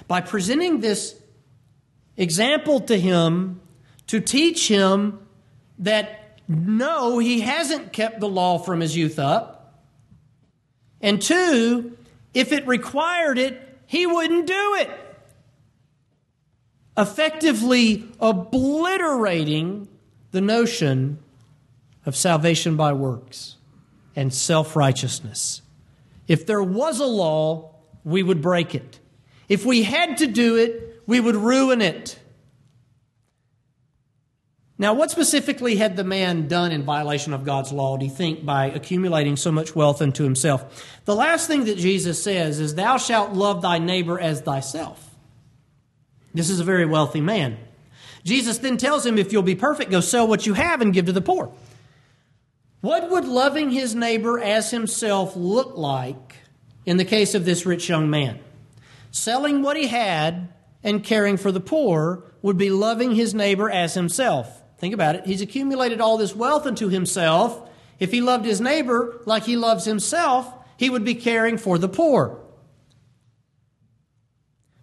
[0.08, 1.14] by presenting this
[2.16, 3.60] example to him
[4.08, 5.24] to teach him
[5.78, 9.54] that no, he hasn't kept the law from his youth up.
[11.00, 11.96] And two,
[12.34, 14.90] if it required it, he wouldn't do it.
[16.96, 19.88] Effectively obliterating
[20.32, 21.18] the notion
[22.04, 23.56] of salvation by works
[24.16, 25.62] and self righteousness.
[26.26, 27.74] If there was a law,
[28.04, 28.98] we would break it.
[29.48, 32.18] If we had to do it, we would ruin it.
[34.80, 38.44] Now, what specifically had the man done in violation of God's law, do you think,
[38.44, 41.00] by accumulating so much wealth unto himself?
[41.04, 45.04] The last thing that Jesus says is, Thou shalt love thy neighbor as thyself.
[46.32, 47.58] This is a very wealthy man.
[48.24, 51.06] Jesus then tells him, If you'll be perfect, go sell what you have and give
[51.06, 51.52] to the poor.
[52.80, 56.36] What would loving his neighbor as himself look like
[56.86, 58.38] in the case of this rich young man?
[59.10, 60.52] Selling what he had
[60.84, 64.57] and caring for the poor would be loving his neighbor as himself.
[64.78, 65.26] Think about it.
[65.26, 67.68] He's accumulated all this wealth unto himself.
[67.98, 71.88] If he loved his neighbor like he loves himself, he would be caring for the
[71.88, 72.40] poor.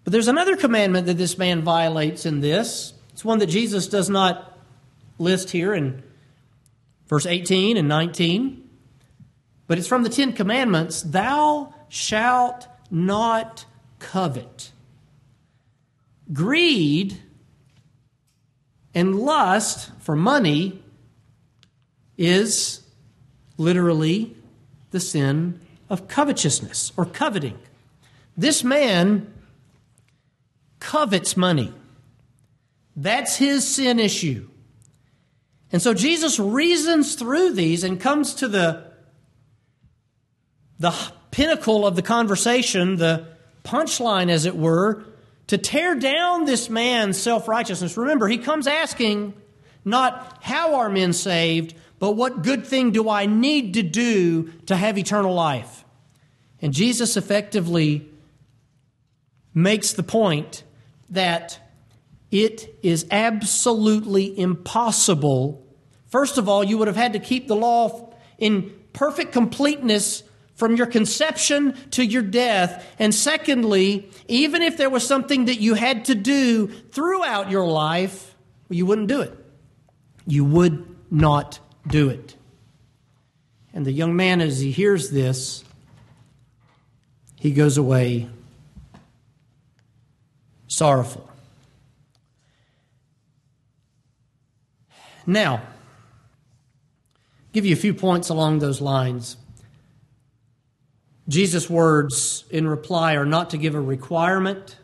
[0.03, 2.93] But there's another commandment that this man violates in this.
[3.13, 4.59] It's one that Jesus does not
[5.17, 6.03] list here in
[7.07, 8.69] verse 18 and 19.
[9.67, 13.65] But it's from the Ten Commandments Thou shalt not
[13.99, 14.71] covet.
[16.33, 17.21] Greed
[18.95, 20.81] and lust for money
[22.17, 22.81] is
[23.57, 24.35] literally
[24.91, 27.59] the sin of covetousness or coveting.
[28.37, 29.31] This man
[30.79, 31.73] covets money.
[32.95, 34.47] That's his sin issue.
[35.71, 38.91] And so Jesus reasons through these and comes to the,
[40.79, 40.95] the
[41.31, 43.27] pinnacle of the conversation, the
[43.65, 45.03] punchline, as it were,
[45.47, 47.97] to tear down this man's self righteousness.
[47.97, 49.33] Remember, he comes asking
[49.83, 54.75] not how are men saved, but what good thing do I need to do to
[54.75, 55.85] have eternal life?
[56.61, 58.09] And Jesus effectively
[59.53, 60.63] makes the point
[61.09, 61.59] that
[62.31, 65.65] it is absolutely impossible.
[66.07, 70.23] First of all, you would have had to keep the law in perfect completeness
[70.55, 72.85] from your conception to your death.
[72.97, 78.35] And secondly, even if there was something that you had to do throughout your life,
[78.69, 79.33] you wouldn't do it.
[80.25, 82.35] You would not do it.
[83.73, 85.63] And the young man, as he hears this,
[87.35, 88.29] he goes away
[90.67, 91.29] sorrowful.
[95.27, 95.61] Now,
[97.51, 99.37] give you a few points along those lines.
[101.27, 104.77] Jesus' words in reply are not to give a requirement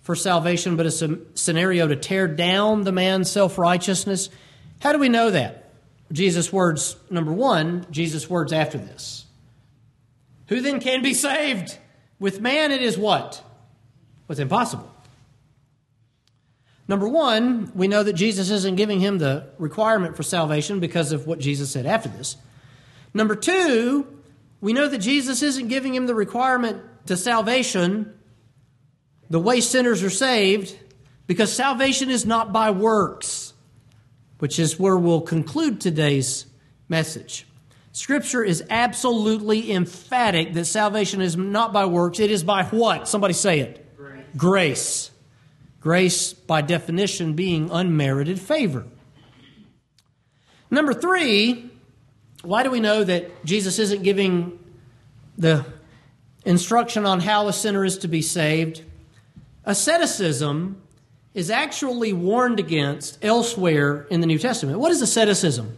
[0.00, 0.90] for salvation, but a
[1.34, 4.28] scenario to tear down the man's self righteousness.
[4.80, 5.72] How do we know that?
[6.12, 9.26] Jesus' words, number one, Jesus' words after this.
[10.48, 11.78] Who then can be saved?
[12.18, 13.42] With man, it is what?
[14.26, 14.92] What's impossible.
[16.88, 21.24] Number one, we know that Jesus isn't giving him the requirement for salvation because of
[21.24, 22.36] what Jesus said after this.
[23.14, 24.06] Number two,
[24.60, 28.14] we know that Jesus isn't giving him the requirement to salvation
[29.30, 30.76] the way sinners are saved
[31.26, 33.54] because salvation is not by works,
[34.38, 36.46] which is where we'll conclude today's
[36.88, 37.46] message.
[37.92, 43.08] Scripture is absolutely emphatic that salvation is not by works, it is by what?
[43.08, 43.96] Somebody say it.
[43.96, 44.24] Grace.
[44.36, 45.10] Grace.
[45.80, 48.84] Grace, by definition, being unmerited favor.
[50.70, 51.69] Number three,
[52.42, 54.58] why do we know that Jesus isn't giving
[55.36, 55.64] the
[56.44, 58.82] instruction on how a sinner is to be saved?
[59.64, 60.80] Asceticism
[61.34, 64.78] is actually warned against elsewhere in the New Testament.
[64.78, 65.76] What is asceticism?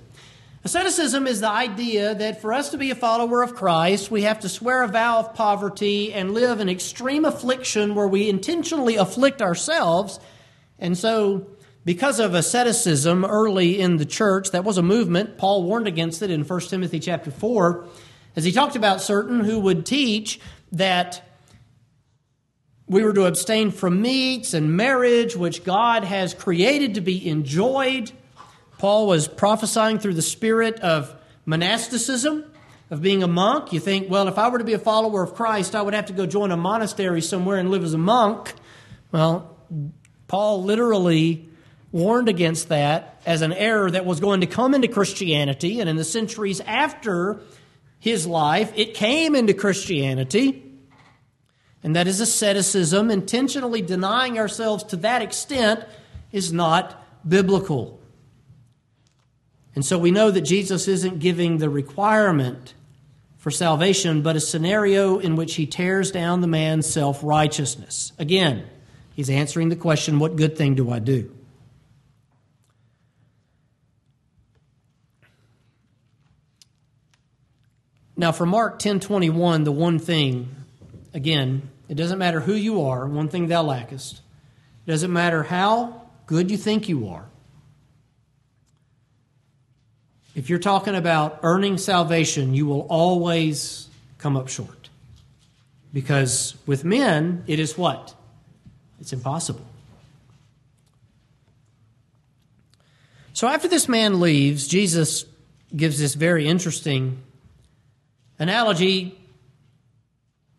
[0.64, 4.38] Asceticism is the idea that for us to be a follower of Christ, we have
[4.40, 9.42] to swear a vow of poverty and live in extreme affliction where we intentionally afflict
[9.42, 10.20] ourselves.
[10.78, 11.48] And so,
[11.84, 15.38] because of asceticism early in the church, that was a movement.
[15.38, 17.84] Paul warned against it in 1 Timothy chapter 4,
[18.36, 20.40] as he talked about certain who would teach
[20.72, 21.28] that
[22.86, 28.12] we were to abstain from meats and marriage, which God has created to be enjoyed
[28.82, 31.14] Paul was prophesying through the spirit of
[31.46, 32.44] monasticism,
[32.90, 33.72] of being a monk.
[33.72, 36.06] You think, well, if I were to be a follower of Christ, I would have
[36.06, 38.52] to go join a monastery somewhere and live as a monk.
[39.12, 39.56] Well,
[40.26, 41.48] Paul literally
[41.92, 45.78] warned against that as an error that was going to come into Christianity.
[45.78, 47.40] And in the centuries after
[47.98, 50.64] his life, it came into Christianity.
[51.82, 53.10] And that is asceticism.
[53.10, 55.84] Intentionally denying ourselves to that extent
[56.32, 58.00] is not biblical.
[59.74, 62.74] And so we know that Jesus isn't giving the requirement
[63.36, 68.12] for salvation, but a scenario in which he tears down the man's self righteousness.
[68.18, 68.64] Again,
[69.14, 71.30] he's answering the question what good thing do I do?
[78.16, 80.54] Now for Mark 10:21, the one thing,
[81.14, 84.20] again, it doesn't matter who you are, one thing thou lackest.
[84.86, 87.26] It doesn't matter how good you think you are.
[90.34, 93.88] If you're talking about earning salvation, you will always
[94.18, 94.88] come up short.
[95.92, 98.14] Because with men, it is what?
[99.00, 99.66] It's impossible.
[103.34, 105.26] So after this man leaves, Jesus
[105.74, 107.22] gives this very interesting
[108.38, 109.18] analogy.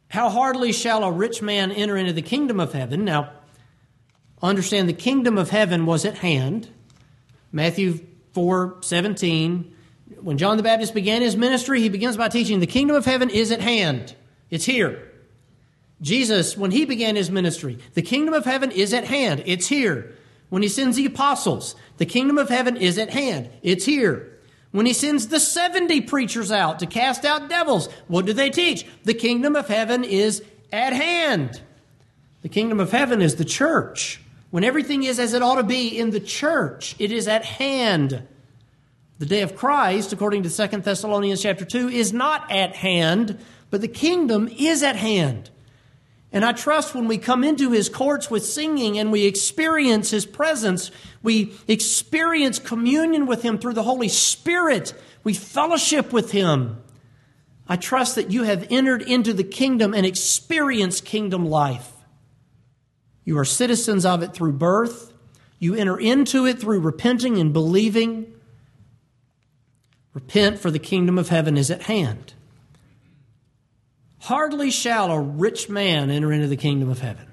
[0.09, 3.03] How hardly shall a rich man enter into the kingdom of heaven?
[3.03, 3.31] Now,
[4.41, 6.69] understand the kingdom of heaven was at hand.
[7.51, 7.99] Matthew
[8.33, 9.75] 4 17.
[10.21, 13.29] When John the Baptist began his ministry, he begins by teaching the kingdom of heaven
[13.29, 14.15] is at hand,
[14.49, 15.11] it's here.
[16.01, 20.13] Jesus, when he began his ministry, the kingdom of heaven is at hand, it's here.
[20.49, 24.32] When he sends the apostles, the kingdom of heaven is at hand, it's here.
[24.73, 28.87] When he sends the 70 preachers out to cast out devils, what do they teach?
[29.03, 31.61] The kingdom of heaven is at hand.
[32.41, 34.19] The kingdom of heaven is the church.
[34.49, 38.23] When everything is as it ought to be in the church, it is at hand.
[39.19, 43.37] The day of Christ, according to 2 Thessalonians chapter 2, is not at hand,
[43.69, 45.51] but the kingdom is at hand.
[46.33, 50.25] And I trust when we come into his courts with singing and we experience his
[50.25, 50.89] presence,
[51.21, 56.81] we experience communion with him through the Holy Spirit, we fellowship with him.
[57.67, 61.91] I trust that you have entered into the kingdom and experienced kingdom life.
[63.23, 65.13] You are citizens of it through birth.
[65.59, 68.33] You enter into it through repenting and believing.
[70.13, 72.33] Repent, for the kingdom of heaven is at hand.
[74.23, 77.27] Hardly shall a rich man enter into the kingdom of heaven.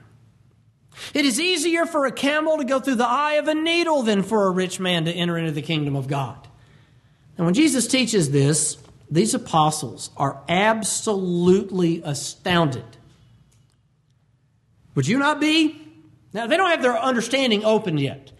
[1.14, 4.24] It is easier for a camel to go through the eye of a needle than
[4.24, 6.48] for a rich man to enter into the kingdom of God.
[7.36, 8.76] And when Jesus teaches this,
[9.08, 12.96] these apostles are absolutely astounded.
[14.96, 15.80] Would you not be?
[16.32, 18.32] Now, they don't have their understanding open yet.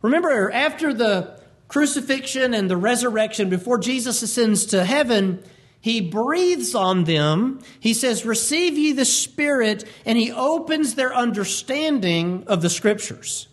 [0.00, 5.42] Remember, after the crucifixion and the resurrection, before Jesus ascends to heaven,
[5.86, 7.60] he breathes on them.
[7.78, 13.46] He says, Receive ye the Spirit, and he opens their understanding of the Scriptures.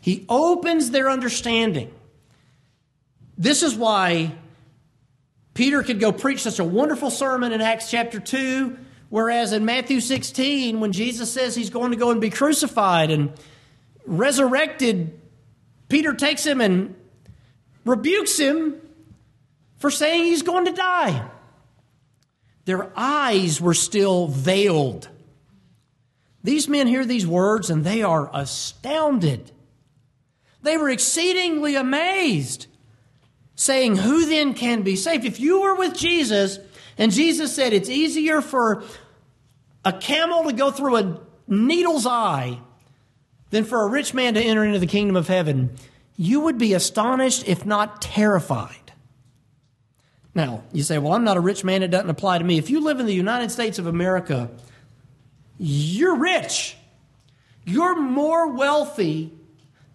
[0.00, 1.92] He opens their understanding.
[3.36, 4.32] This is why
[5.54, 8.78] Peter could go preach such a wonderful sermon in Acts chapter 2
[9.08, 13.32] Whereas in Matthew 16, when Jesus says he's going to go and be crucified and
[14.06, 15.20] resurrected,
[15.88, 16.94] Peter takes him and
[17.84, 18.80] rebukes him
[19.78, 21.28] for saying he's going to die.
[22.64, 25.08] Their eyes were still veiled.
[26.44, 29.50] These men hear these words and they are astounded.
[30.62, 32.66] They were exceedingly amazed,
[33.56, 35.24] saying, Who then can be saved?
[35.24, 36.58] If you were with Jesus,
[36.98, 38.84] and Jesus said it's easier for
[39.84, 42.60] a camel to go through a needle's eye
[43.50, 45.74] than for a rich man to enter into the kingdom of heaven,
[46.16, 48.81] you would be astonished, if not terrified.
[50.34, 52.58] Now, you say, well, I'm not a rich man, it doesn't apply to me.
[52.58, 54.50] If you live in the United States of America,
[55.58, 56.76] you're rich.
[57.64, 59.32] You're more wealthy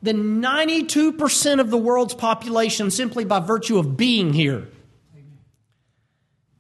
[0.02, 4.68] than 92% of the world's population simply by virtue of being here.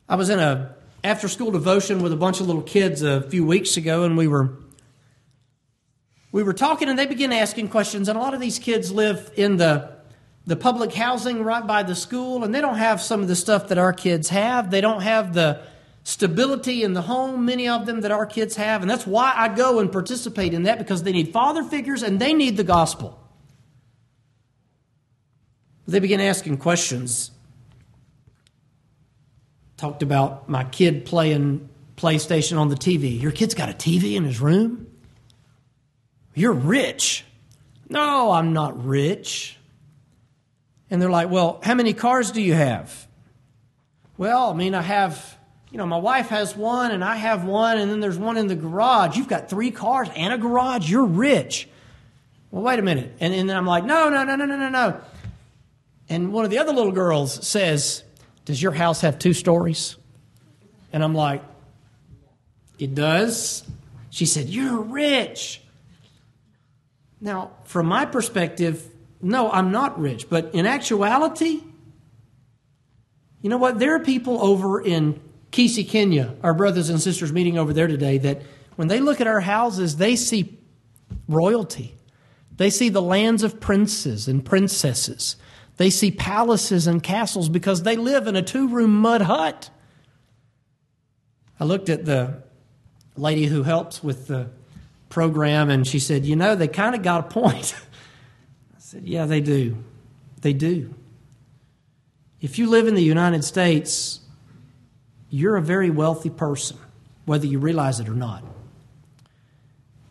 [0.09, 3.45] I was in a after school devotion with a bunch of little kids a few
[3.45, 4.53] weeks ago and we were
[6.31, 9.31] we were talking and they began asking questions and a lot of these kids live
[9.35, 9.96] in the
[10.47, 13.67] the public housing right by the school and they don't have some of the stuff
[13.67, 14.71] that our kids have.
[14.71, 15.61] They don't have the
[16.05, 18.81] stability in the home, many of them that our kids have.
[18.81, 22.17] And that's why I go and participate in that because they need father figures and
[22.17, 23.19] they need the gospel.
[25.85, 27.31] They began asking questions.
[29.75, 31.67] Talked about my kid playing
[31.97, 33.21] PlayStation on the TV.
[33.21, 34.87] Your kid's got a TV in his room?
[36.33, 37.25] You're rich.
[37.89, 39.56] No, I'm not rich.
[40.89, 43.07] And they're like, Well, how many cars do you have?
[44.17, 45.37] Well, I mean, I have,
[45.71, 48.47] you know, my wife has one and I have one, and then there's one in
[48.47, 49.15] the garage.
[49.15, 50.89] You've got three cars and a garage.
[50.89, 51.69] You're rich.
[52.51, 53.13] Well, wait a minute.
[53.19, 55.01] And, and then I'm like, No, no, no, no, no, no, no.
[56.09, 58.03] And one of the other little girls says,
[58.45, 59.97] Does your house have two stories?
[60.93, 61.43] And I'm like,
[62.79, 63.63] It does.
[64.09, 65.61] She said, You're rich.
[67.19, 68.87] Now, from my perspective,
[69.21, 70.29] no, I'm not rich.
[70.29, 71.61] But in actuality,
[73.41, 73.79] you know what?
[73.79, 75.19] There are people over in
[75.51, 78.41] Kisii, Kenya, our brothers and sisters meeting over there today, that
[78.75, 80.59] when they look at our houses, they see
[81.27, 81.95] royalty.
[82.57, 85.35] They see the lands of princes and princesses.
[85.77, 89.69] They see palaces and castles because they live in a two room mud hut.
[91.59, 92.43] I looked at the
[93.15, 94.49] lady who helps with the
[95.09, 97.75] program and she said, You know, they kind of got a point.
[98.87, 99.83] Said, Yeah, they do.
[100.39, 100.93] They do.
[102.39, 104.21] If you live in the United States,
[105.29, 106.77] you're a very wealthy person,
[107.25, 108.45] whether you realize it or not.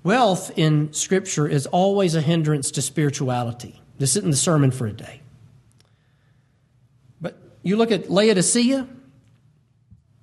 [0.02, 3.80] Wealth in Scripture is always a hindrance to spirituality.
[3.98, 5.22] This isn't the sermon for a day.
[7.18, 8.86] But you look at Laodicea,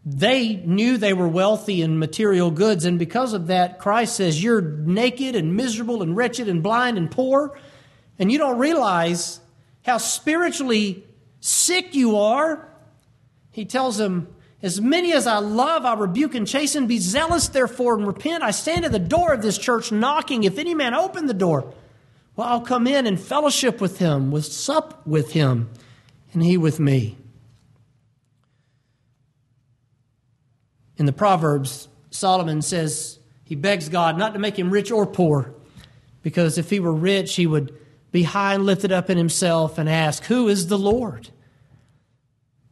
[0.06, 4.62] they knew they were wealthy in material goods, and because of that, Christ says, You're
[4.62, 7.58] naked and miserable and wretched and blind and poor,
[8.20, 9.40] and you don't realize
[9.86, 11.04] how spiritually
[11.40, 12.68] sick you are.
[13.52, 14.28] He tells them,
[14.62, 16.88] As many as I love, I rebuke and chasten.
[16.88, 18.44] Be zealous, therefore, and repent.
[18.44, 20.44] I stand at the door of this church knocking.
[20.44, 21.74] If any man open the door,
[22.36, 25.70] well, I'll come in and fellowship with him, with sup with him,
[26.34, 27.18] and he with me.
[30.98, 35.54] In the Proverbs, Solomon says he begs God not to make him rich or poor,
[36.22, 37.78] because if he were rich, he would
[38.14, 41.32] be high and lifted up in himself and ask, Who is the Lord?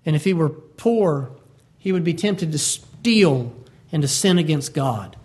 [0.05, 1.35] And if he were poor,
[1.77, 3.53] he would be tempted to steal
[3.91, 5.17] and to sin against God.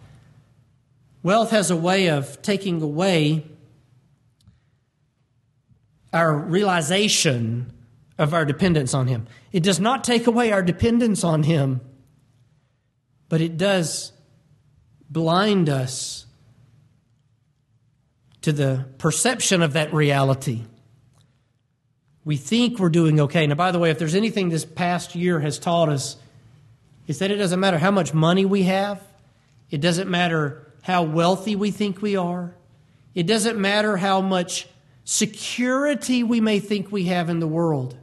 [1.23, 3.47] Wealth has a way of taking away
[6.13, 7.73] our realization
[8.19, 9.29] of our dependence on Him.
[9.53, 11.81] It does not take away our dependence on Him
[13.29, 14.13] but it does
[15.11, 16.26] blind us
[18.47, 20.63] to the perception of that reality.
[22.25, 23.45] We think we're doing okay.
[23.45, 26.17] Now, by the way, if there's anything this past year has taught us,
[27.09, 29.03] is that it doesn't matter how much money we have,
[29.69, 32.55] it doesn't matter how wealthy we think we are,
[33.17, 34.69] it doesn't matter how much
[35.03, 37.97] security we may think we have in the world.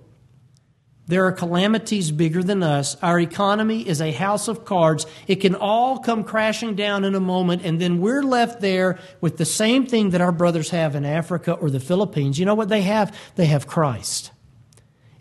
[1.05, 2.95] There are calamities bigger than us.
[3.01, 5.05] Our economy is a house of cards.
[5.27, 9.37] It can all come crashing down in a moment, and then we're left there with
[9.37, 12.39] the same thing that our brothers have in Africa or the Philippines.
[12.39, 13.15] You know what they have?
[13.35, 14.31] They have Christ.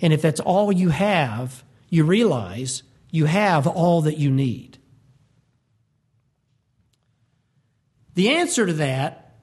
[0.01, 4.79] And if that's all you have, you realize you have all that you need.
[8.15, 9.35] The answer to that,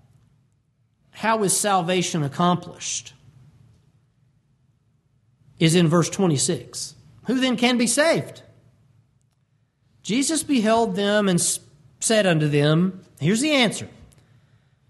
[1.11, 3.13] how is salvation accomplished?
[5.59, 6.95] Is in verse 26.
[7.25, 8.41] Who then can be saved?
[10.01, 11.39] Jesus beheld them and
[11.99, 13.89] said unto them, Here's the answer.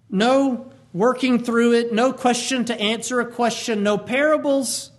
[0.09, 4.91] No working through it, no question to answer a question, no parables,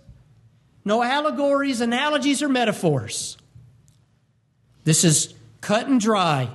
[0.85, 3.37] no allegories, analogies, or metaphors.
[4.83, 6.49] This is cut and dry,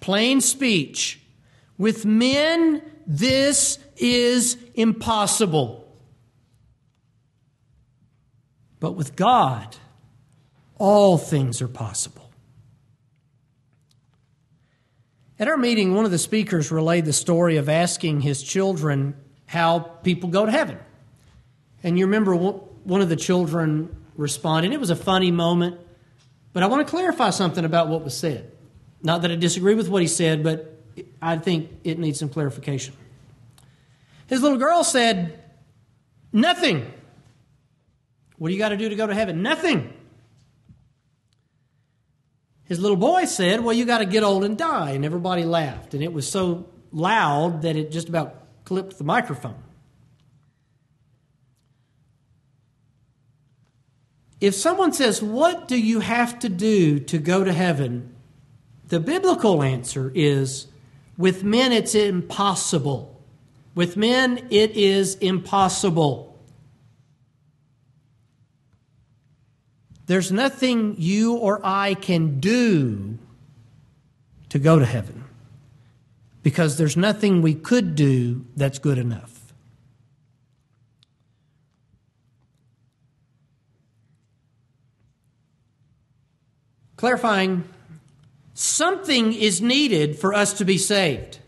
[0.00, 1.20] plain speech.
[1.78, 5.81] With men, this is impossible.
[8.82, 9.76] But with God,
[10.76, 12.28] all things are possible.
[15.38, 19.14] At our meeting, one of the speakers relayed the story of asking his children
[19.46, 20.80] how people go to heaven.
[21.84, 24.72] And you remember one of the children responded.
[24.72, 25.78] It was a funny moment,
[26.52, 28.50] but I want to clarify something about what was said.
[29.00, 30.82] Not that I disagree with what he said, but
[31.22, 32.94] I think it needs some clarification.
[34.26, 35.38] His little girl said,
[36.32, 36.92] Nothing.
[38.42, 39.40] What do you got to do to go to heaven?
[39.40, 39.92] Nothing.
[42.64, 44.90] His little boy said, Well, you got to get old and die.
[44.90, 45.94] And everybody laughed.
[45.94, 48.34] And it was so loud that it just about
[48.64, 49.62] clipped the microphone.
[54.40, 58.12] If someone says, What do you have to do to go to heaven?
[58.88, 60.66] The biblical answer is,
[61.16, 63.22] With men, it's impossible.
[63.76, 66.31] With men, it is impossible.
[70.12, 73.18] There's nothing you or I can do
[74.50, 75.24] to go to heaven
[76.42, 79.54] because there's nothing we could do that's good enough.
[86.96, 87.64] Clarifying,
[88.52, 91.38] something is needed for us to be saved.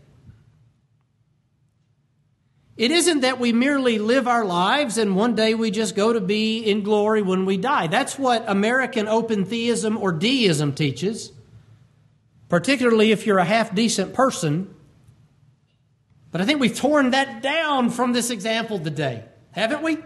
[2.77, 6.19] It isn't that we merely live our lives and one day we just go to
[6.19, 7.87] be in glory when we die.
[7.87, 11.31] That's what American open theism or deism teaches,
[12.49, 14.73] particularly if you're a half decent person.
[16.31, 19.97] But I think we've torn that down from this example today, haven't we?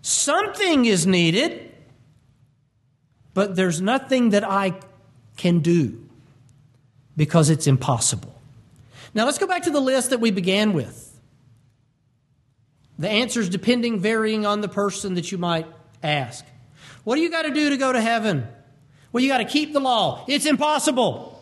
[0.00, 1.70] Something is needed,
[3.34, 4.80] but there's nothing that I
[5.36, 6.08] can do
[7.14, 8.37] because it's impossible.
[9.14, 11.20] Now let's go back to the list that we began with.
[12.98, 15.66] The answers depending, varying on the person that you might
[16.02, 16.44] ask.
[17.04, 18.46] What do you got to do to go to heaven?
[19.12, 20.24] Well, you got to keep the law.
[20.28, 21.34] It's impossible.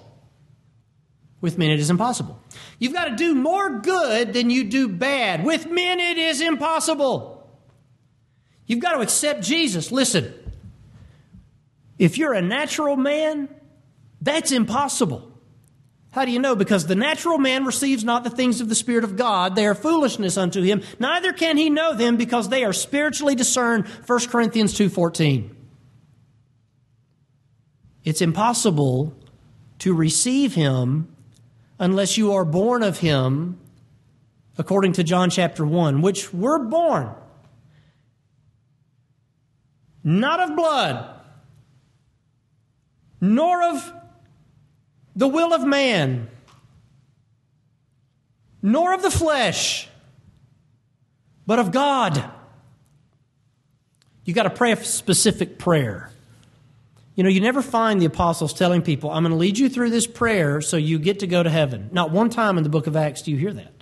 [1.41, 2.41] With men, it is impossible.
[2.79, 5.45] You've got to do more good than you do bad.
[5.45, 7.49] With men, it is impossible.
[8.67, 9.93] You've got to accept Jesus.
[9.93, 10.33] Listen,
[11.99, 13.49] if you're a natural man,
[14.21, 15.36] that's impossible.
[16.17, 16.57] How do you know?
[16.57, 19.55] Because the natural man receives not the things of the Spirit of God.
[19.55, 20.81] They are foolishness unto him.
[20.99, 23.87] Neither can he know them because they are spiritually discerned.
[23.87, 25.51] 1 Corinthians 2.14.
[28.03, 29.14] It's impossible
[29.81, 31.14] to receive him
[31.79, 33.61] unless you are born of him,
[34.57, 37.11] according to John chapter 1, which we're born
[40.03, 41.21] not of blood,
[43.21, 43.93] nor of
[45.17, 46.29] the will of man,
[48.62, 49.89] nor of the flesh,
[51.47, 52.23] but of God.
[54.25, 56.11] You got to pray a specific prayer.
[57.14, 59.91] You know, you never find the apostles telling people, I'm going to lead you through
[59.91, 61.89] this prayer so you get to go to heaven.
[61.93, 63.73] Not one time in the book of Acts do you hear that.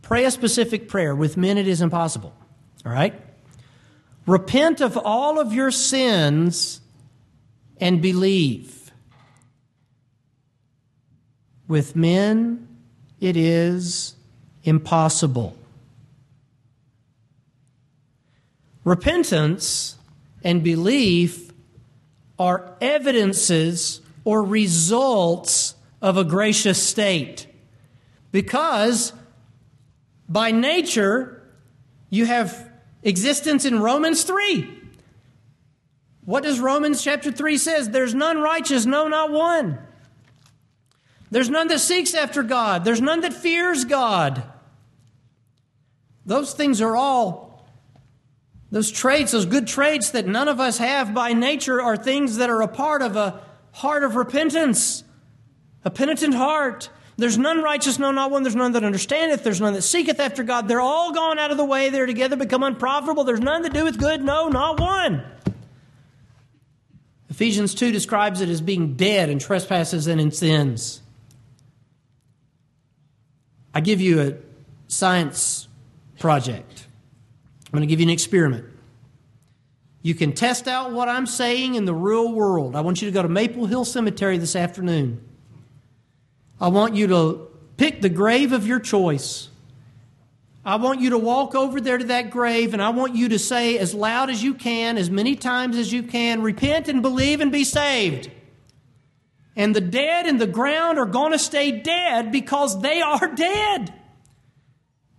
[0.00, 1.14] Pray a specific prayer.
[1.14, 2.32] With men, it is impossible.
[2.86, 3.12] All right?
[4.24, 6.80] Repent of all of your sins
[7.78, 8.75] and believe.
[11.68, 12.68] With men,
[13.20, 14.14] it is
[14.62, 15.56] impossible.
[18.84, 19.96] Repentance
[20.44, 21.50] and belief
[22.38, 27.46] are evidences or results of a gracious state.
[28.30, 29.12] Because
[30.28, 31.42] by nature,
[32.10, 32.70] you have
[33.02, 34.72] existence in Romans 3.
[36.24, 37.90] What does Romans chapter 3 says?
[37.90, 39.78] There's none righteous, no, not one.
[41.36, 42.82] There's none that seeks after God.
[42.82, 44.42] There's none that fears God.
[46.24, 47.68] Those things are all,
[48.70, 52.48] those traits, those good traits that none of us have by nature, are things that
[52.48, 55.04] are a part of a heart of repentance,
[55.84, 56.88] a penitent heart.
[57.18, 58.42] There's none righteous, no, not one.
[58.42, 59.44] There's none that understandeth.
[59.44, 60.68] There's none that seeketh after God.
[60.68, 61.90] They're all gone out of the way.
[61.90, 63.24] They're together become unprofitable.
[63.24, 65.22] There's none that doeth good, no, not one.
[67.28, 71.02] Ephesians 2 describes it as being dead in trespasses and in sins.
[73.76, 74.32] I give you a
[74.88, 75.68] science
[76.18, 76.86] project.
[77.66, 78.64] I'm going to give you an experiment.
[80.00, 82.74] You can test out what I'm saying in the real world.
[82.74, 85.20] I want you to go to Maple Hill Cemetery this afternoon.
[86.58, 89.50] I want you to pick the grave of your choice.
[90.64, 93.38] I want you to walk over there to that grave and I want you to
[93.38, 97.42] say as loud as you can, as many times as you can, repent and believe
[97.42, 98.30] and be saved.
[99.56, 103.94] And the dead in the ground are going to stay dead because they are dead.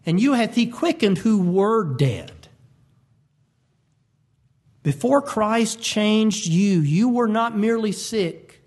[0.06, 2.48] And you hath he quickened who were dead.
[4.84, 8.62] Before Christ changed you, you were not merely sick.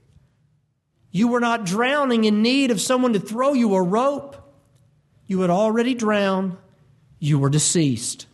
[1.12, 4.36] You were not drowning in need of someone to throw you a rope.
[5.26, 6.56] You had already drowned.
[7.18, 8.26] You were deceased.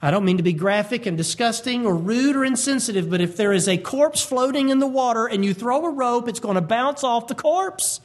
[0.00, 3.52] I don't mean to be graphic and disgusting or rude or insensitive, but if there
[3.52, 6.60] is a corpse floating in the water and you throw a rope, it's going to
[6.60, 8.00] bounce off the corpse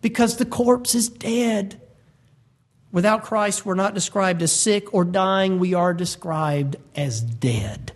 [0.00, 1.80] because the corpse is dead.
[2.92, 7.92] Without Christ, we're not described as sick or dying, we are described as dead.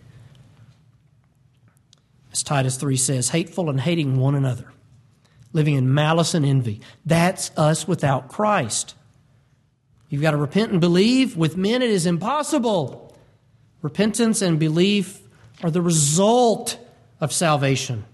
[2.33, 4.71] As Titus 3 says, hateful and hating one another,
[5.53, 6.81] living in malice and envy.
[7.05, 8.93] That's us without Christ.
[10.09, 11.37] You've got to repent and believe.
[11.37, 13.06] With men, it is impossible.
[13.81, 15.21] Repentance and belief
[15.63, 16.79] are the result
[17.19, 18.05] of salvation.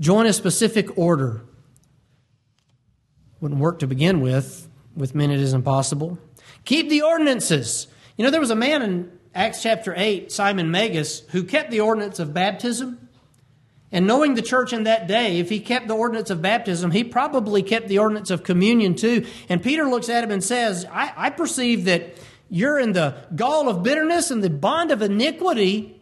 [0.00, 1.42] Join a specific order.
[3.40, 4.68] Wouldn't work to begin with.
[4.96, 6.18] With men, it is impossible.
[6.64, 7.88] Keep the ordinances.
[8.16, 11.80] You know, there was a man in Acts chapter 8, Simon Magus, who kept the
[11.80, 13.08] ordinance of baptism.
[13.90, 17.04] And knowing the church in that day, if he kept the ordinance of baptism, he
[17.04, 19.26] probably kept the ordinance of communion too.
[19.48, 22.16] And Peter looks at him and says, I, I perceive that
[22.48, 26.00] you're in the gall of bitterness and the bond of iniquity.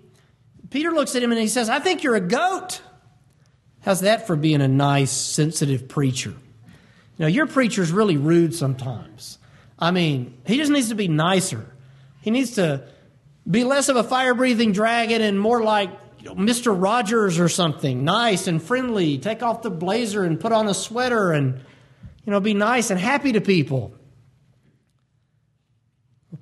[0.71, 2.81] Peter looks at him and he says, I think you're a goat.
[3.83, 6.35] How's that for being a nice, sensitive preacher?
[7.23, 9.39] Know, your preacher's really rude sometimes.
[9.79, 11.65] I mean, he just needs to be nicer.
[12.21, 12.85] He needs to
[13.49, 16.75] be less of a fire breathing dragon and more like you know, Mr.
[16.77, 19.19] Rogers or something, nice and friendly.
[19.19, 21.61] Take off the blazer and put on a sweater and,
[22.25, 23.95] you know, be nice and happy to people.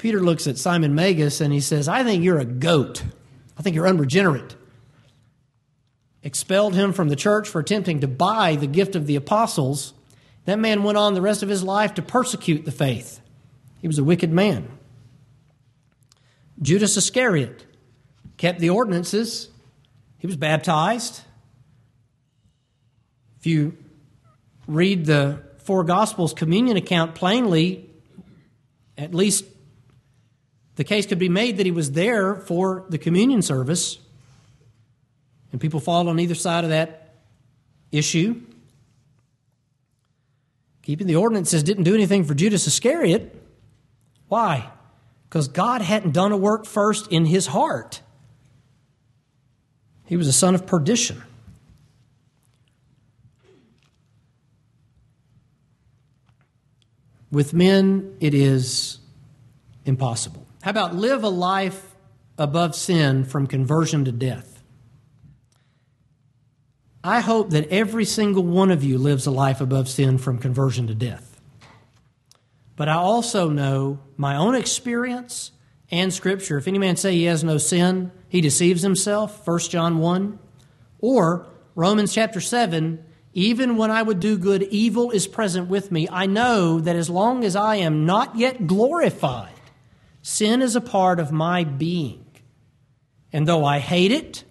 [0.00, 3.04] Peter looks at Simon Magus and he says, I think you're a goat.
[3.58, 4.56] I think you're unregenerate.
[6.22, 9.92] Expelled him from the church for attempting to buy the gift of the apostles.
[10.46, 13.20] That man went on the rest of his life to persecute the faith.
[13.82, 14.70] He was a wicked man.
[16.62, 17.66] Judas Iscariot
[18.38, 19.50] kept the ordinances.
[20.16, 21.20] He was baptized.
[23.38, 23.76] If you
[24.66, 27.90] read the four Gospels communion account plainly,
[28.96, 29.44] at least
[30.76, 33.98] the case could be made that he was there for the communion service.
[35.52, 37.14] And people fall on either side of that
[37.92, 38.40] issue.
[40.82, 43.36] Keeping the ordinances didn't do anything for Judas Iscariot.
[44.28, 44.70] Why?
[45.28, 48.00] Because God hadn't done a work first in his heart.
[50.06, 51.22] He was a son of perdition.
[57.30, 58.98] With men, it is
[59.84, 60.39] impossible.
[60.62, 61.94] How about live a life
[62.36, 64.62] above sin from conversion to death?
[67.02, 70.86] I hope that every single one of you lives a life above sin from conversion
[70.88, 71.40] to death.
[72.76, 75.52] But I also know my own experience
[75.90, 76.58] and Scripture.
[76.58, 80.38] If any man say he has no sin, he deceives himself, 1 John 1.
[80.98, 83.02] Or Romans chapter 7,
[83.32, 86.06] even when I would do good, evil is present with me.
[86.10, 89.54] I know that as long as I am not yet glorified,
[90.22, 92.24] sin is a part of my being.
[93.32, 94.44] And though I hate it,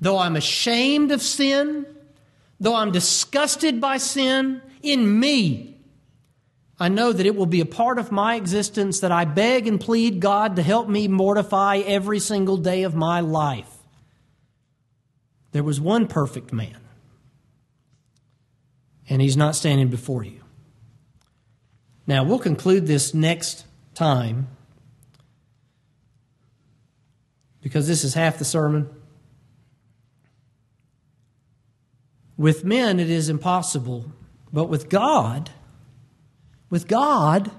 [0.00, 1.86] though I'm ashamed of sin,
[2.58, 5.78] though I'm disgusted by sin, in me,
[6.78, 9.78] I know that it will be a part of my existence that I beg and
[9.78, 13.70] plead God to help me mortify every single day of my life.
[15.52, 16.78] There was one perfect man,
[19.08, 20.40] and he's not standing before you.
[22.06, 24.48] Now, we'll conclude this next time
[27.60, 28.88] because this is half the sermon.
[32.36, 34.12] With men, it is impossible,
[34.52, 35.50] but with God,
[36.70, 37.50] with God,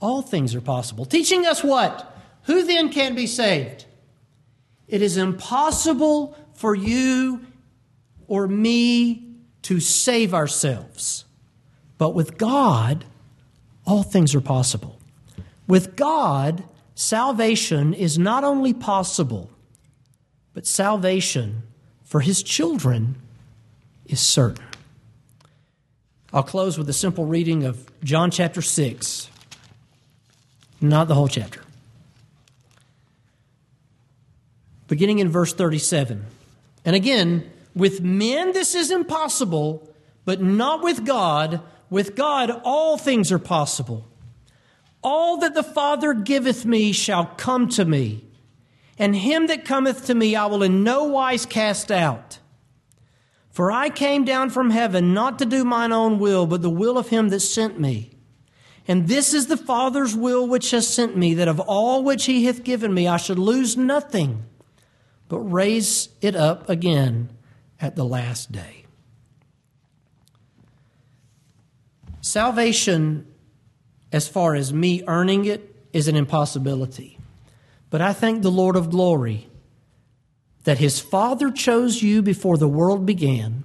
[0.00, 1.04] all things are possible.
[1.04, 2.14] Teaching us what?
[2.44, 3.86] Who then can be saved?
[4.88, 7.46] It is impossible for you
[8.26, 11.24] or me to save ourselves.
[11.98, 13.04] But with God,
[13.86, 14.98] all things are possible.
[15.66, 16.64] With God,
[17.02, 19.50] salvation is not only possible,
[20.54, 21.62] but salvation
[22.04, 23.16] for his children
[24.06, 24.64] is certain.
[26.32, 29.28] I'll close with a simple reading of John chapter 6,
[30.80, 31.62] not the whole chapter.
[34.92, 36.22] beginning in verse 37.
[36.84, 39.88] And again, with men this is impossible,
[40.26, 41.62] but not with God.
[41.88, 44.06] With God all things are possible.
[45.02, 48.24] All that the Father giveth me shall come to me,
[48.98, 52.38] and him that cometh to me I will in no wise cast out.
[53.50, 56.96] For I came down from heaven not to do mine own will, but the will
[56.96, 58.10] of him that sent me.
[58.88, 62.46] And this is the Father's will which has sent me, that of all which he
[62.46, 64.44] hath given me I should lose nothing,
[65.28, 67.30] but raise it up again
[67.80, 68.86] at the last day.
[72.20, 73.26] Salvation,
[74.12, 77.18] as far as me earning it, is an impossibility.
[77.90, 79.48] But I thank the Lord of glory
[80.64, 83.64] that his Father chose you before the world began.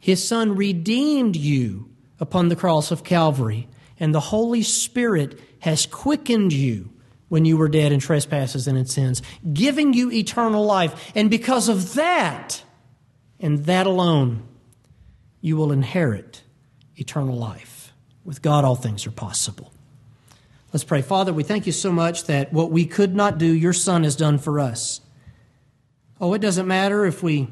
[0.00, 1.90] His Son redeemed you
[2.20, 3.68] upon the cross of Calvary,
[4.00, 6.90] and the Holy Spirit has quickened you
[7.28, 11.12] when you were dead in trespasses and in sins, giving you eternal life.
[11.14, 12.62] And because of that,
[13.40, 14.42] and that alone,
[15.40, 16.42] you will inherit
[16.96, 17.77] eternal life.
[18.28, 19.72] With God, all things are possible.
[20.70, 21.00] Let's pray.
[21.00, 24.16] Father, we thank you so much that what we could not do, your Son has
[24.16, 25.00] done for us.
[26.20, 27.48] Oh, it doesn't matter if we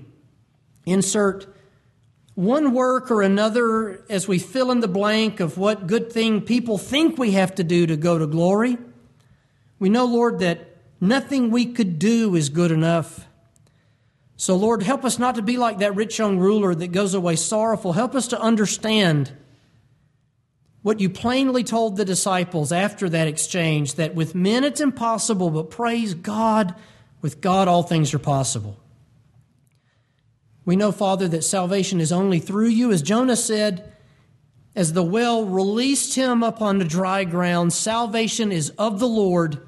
[0.84, 1.46] insert
[2.34, 6.76] one work or another as we fill in the blank of what good thing people
[6.76, 8.76] think we have to do to go to glory.
[9.78, 13.26] We know, Lord, that nothing we could do is good enough.
[14.36, 17.36] So, Lord, help us not to be like that rich young ruler that goes away
[17.36, 17.94] sorrowful.
[17.94, 19.32] Help us to understand
[20.86, 25.68] what you plainly told the disciples after that exchange that with men it's impossible, but
[25.68, 26.76] praise God,
[27.20, 28.78] with God all things are possible.
[30.64, 32.92] We know, Father, that salvation is only through you.
[32.92, 33.92] As Jonah said,
[34.76, 39.58] as the well released him upon the dry ground, salvation is of the Lord.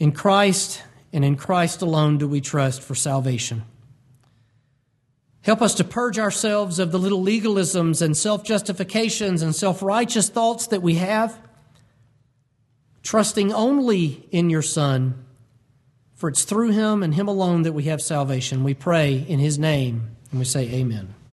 [0.00, 3.62] In Christ and in Christ alone do we trust for salvation.
[5.48, 10.28] Help us to purge ourselves of the little legalisms and self justifications and self righteous
[10.28, 11.40] thoughts that we have,
[13.02, 15.24] trusting only in your Son,
[16.14, 18.62] for it's through him and him alone that we have salvation.
[18.62, 21.14] We pray in his name, and we say, Amen.